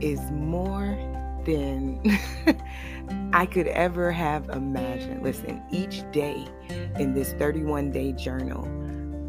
is 0.00 0.20
more 0.30 0.98
than 1.44 2.02
I 3.32 3.46
could 3.46 3.68
ever 3.68 4.10
have 4.10 4.48
imagined. 4.48 5.22
Listen, 5.22 5.62
each 5.70 6.02
day 6.12 6.46
in 6.98 7.14
this 7.14 7.32
31 7.34 7.90
day 7.90 8.12
journal 8.12 8.68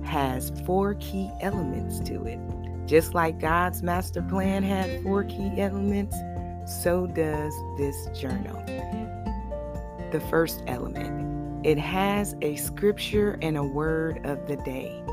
has 0.03 0.51
four 0.65 0.95
key 0.95 1.31
elements 1.41 1.99
to 2.01 2.23
it. 2.25 2.39
Just 2.87 3.13
like 3.13 3.39
God's 3.39 3.83
master 3.83 4.21
plan 4.21 4.63
had 4.63 5.01
four 5.03 5.23
key 5.23 5.51
elements, 5.57 6.15
so 6.65 7.07
does 7.07 7.53
this 7.77 8.07
journal. 8.19 8.61
The 10.11 10.21
first 10.29 10.63
element, 10.67 11.65
it 11.65 11.77
has 11.77 12.35
a 12.41 12.55
scripture 12.55 13.37
and 13.41 13.55
a 13.55 13.63
word 13.63 14.25
of 14.25 14.47
the 14.47 14.57
day, 14.57 15.03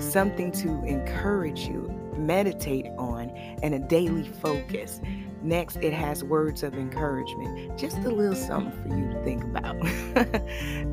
something 0.00 0.50
to 0.52 0.68
encourage 0.84 1.60
you, 1.68 1.88
meditate 2.16 2.86
on, 2.98 3.30
and 3.62 3.74
a 3.74 3.78
daily 3.78 4.24
focus. 4.24 5.00
Next, 5.42 5.76
it 5.76 5.92
has 5.92 6.24
words 6.24 6.62
of 6.62 6.74
encouragement, 6.74 7.78
just 7.78 7.98
a 7.98 8.10
little 8.10 8.34
something 8.34 8.72
for 8.82 8.96
you 8.96 9.12
to 9.12 9.22
think 9.22 9.44
about. 9.44 9.76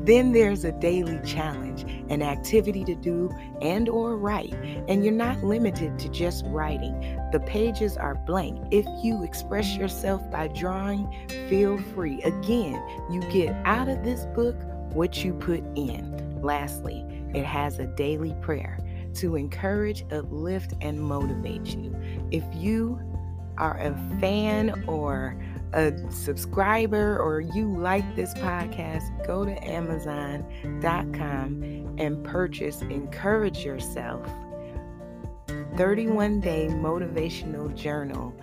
then 0.04 0.32
there's 0.32 0.64
a 0.64 0.72
daily 0.72 1.18
challenge, 1.24 1.82
an 2.08 2.22
activity 2.22 2.84
to 2.84 2.94
do 2.94 3.30
and 3.60 3.88
or 3.88 4.16
write, 4.16 4.54
and 4.88 5.04
you're 5.04 5.12
not 5.12 5.42
limited 5.42 5.98
to 5.98 6.08
just 6.08 6.44
writing. 6.46 6.98
The 7.32 7.40
pages 7.40 7.96
are 7.96 8.14
blank. 8.14 8.58
If 8.70 8.86
you 9.02 9.24
express 9.24 9.76
yourself 9.76 10.22
by 10.30 10.48
drawing, 10.48 11.10
feel 11.48 11.78
free. 11.78 12.22
Again, 12.22 12.80
you 13.10 13.20
get 13.32 13.54
out 13.64 13.88
of 13.88 14.04
this 14.04 14.26
book 14.26 14.56
what 14.92 15.24
you 15.24 15.34
put 15.34 15.64
in. 15.74 16.40
Lastly, 16.42 17.04
it 17.34 17.44
has 17.44 17.78
a 17.78 17.86
daily 17.86 18.36
prayer 18.40 18.78
to 19.14 19.36
encourage, 19.36 20.04
uplift, 20.12 20.74
and 20.80 21.00
motivate 21.00 21.66
you. 21.66 21.96
If 22.30 22.44
you 22.52 23.00
are 23.58 23.78
a 23.78 23.94
fan 24.20 24.84
or 24.86 25.36
a 25.72 25.92
subscriber 26.10 27.18
or 27.18 27.40
you 27.40 27.68
like 27.76 28.16
this 28.16 28.32
podcast, 28.34 29.26
go 29.26 29.44
to 29.44 29.52
Amazon.com 29.64 31.04
and 31.98 32.24
purchase 32.24 32.82
Encourage 32.82 33.64
Yourself 33.64 34.28
31 35.76 36.40
Day 36.40 36.68
Motivational 36.70 37.74
Journal 37.74 38.34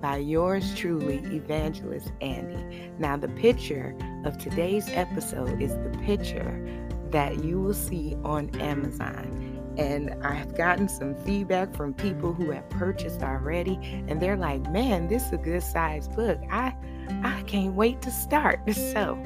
by 0.00 0.18
yours 0.18 0.74
truly, 0.74 1.18
Evangelist 1.34 2.12
Andy. 2.20 2.90
Now, 2.98 3.16
the 3.16 3.28
picture 3.28 3.96
of 4.24 4.36
today's 4.36 4.88
episode 4.90 5.62
is 5.62 5.72
the 5.72 5.98
picture 6.04 6.62
that 7.10 7.42
you 7.42 7.60
will 7.60 7.74
see 7.74 8.14
on 8.22 8.50
Amazon. 8.60 9.45
And 9.76 10.14
I've 10.24 10.56
gotten 10.56 10.88
some 10.88 11.14
feedback 11.14 11.74
from 11.74 11.92
people 11.94 12.32
who 12.32 12.50
have 12.50 12.68
purchased 12.70 13.22
already, 13.22 13.78
and 14.08 14.20
they're 14.20 14.36
like, 14.36 14.62
man, 14.70 15.08
this 15.08 15.26
is 15.26 15.32
a 15.32 15.38
good 15.38 15.62
size 15.62 16.08
book. 16.08 16.40
I 16.50 16.74
I 17.22 17.42
can't 17.46 17.74
wait 17.74 18.02
to 18.02 18.10
start. 18.10 18.60
So 18.72 19.18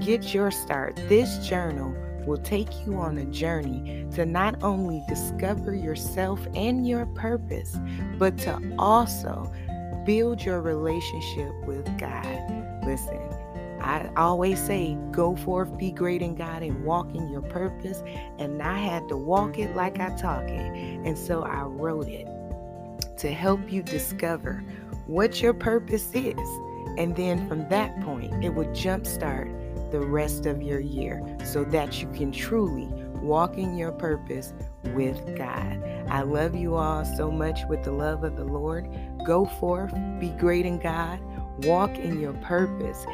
get 0.00 0.34
your 0.34 0.50
start. 0.50 0.96
This 1.08 1.46
journal 1.46 1.94
will 2.26 2.38
take 2.38 2.68
you 2.84 2.96
on 2.96 3.18
a 3.18 3.24
journey 3.26 4.06
to 4.12 4.26
not 4.26 4.62
only 4.62 5.02
discover 5.08 5.74
yourself 5.74 6.46
and 6.54 6.86
your 6.86 7.06
purpose, 7.06 7.76
but 8.18 8.36
to 8.38 8.60
also 8.78 9.52
build 10.04 10.42
your 10.42 10.60
relationship 10.60 11.52
with 11.66 11.86
God. 11.98 12.84
Listen, 12.84 13.20
I 13.84 14.10
always 14.16 14.64
say, 14.64 14.96
go 15.10 15.36
forth, 15.36 15.76
be 15.76 15.92
great 15.92 16.22
in 16.22 16.34
God, 16.34 16.62
and 16.62 16.84
walk 16.84 17.14
in 17.14 17.28
your 17.28 17.42
purpose. 17.42 18.02
And 18.38 18.62
I 18.62 18.78
had 18.78 19.08
to 19.08 19.16
walk 19.16 19.58
it 19.58 19.76
like 19.76 20.00
I 20.00 20.16
talk 20.16 20.44
it. 20.44 20.72
And 21.06 21.18
so 21.18 21.42
I 21.42 21.62
wrote 21.62 22.08
it 22.08 22.26
to 23.18 23.32
help 23.32 23.70
you 23.70 23.82
discover 23.82 24.64
what 25.06 25.42
your 25.42 25.52
purpose 25.52 26.10
is. 26.14 26.48
And 26.96 27.14
then 27.14 27.46
from 27.46 27.68
that 27.68 28.00
point, 28.02 28.42
it 28.42 28.54
will 28.54 28.66
jumpstart 28.66 29.52
the 29.90 30.00
rest 30.00 30.46
of 30.46 30.62
your 30.62 30.80
year 30.80 31.22
so 31.44 31.62
that 31.64 32.00
you 32.00 32.08
can 32.12 32.32
truly 32.32 32.86
walk 33.20 33.58
in 33.58 33.76
your 33.76 33.92
purpose 33.92 34.54
with 34.94 35.36
God. 35.36 35.82
I 36.08 36.22
love 36.22 36.54
you 36.54 36.74
all 36.74 37.04
so 37.04 37.30
much 37.30 37.60
with 37.68 37.84
the 37.84 37.92
love 37.92 38.24
of 38.24 38.36
the 38.36 38.44
Lord. 38.44 38.88
Go 39.24 39.44
forth, 39.44 39.94
be 40.18 40.30
great 40.30 40.66
in 40.66 40.78
God, 40.78 41.20
walk 41.64 41.96
in 41.96 42.20
your 42.20 42.34
purpose, 42.34 43.06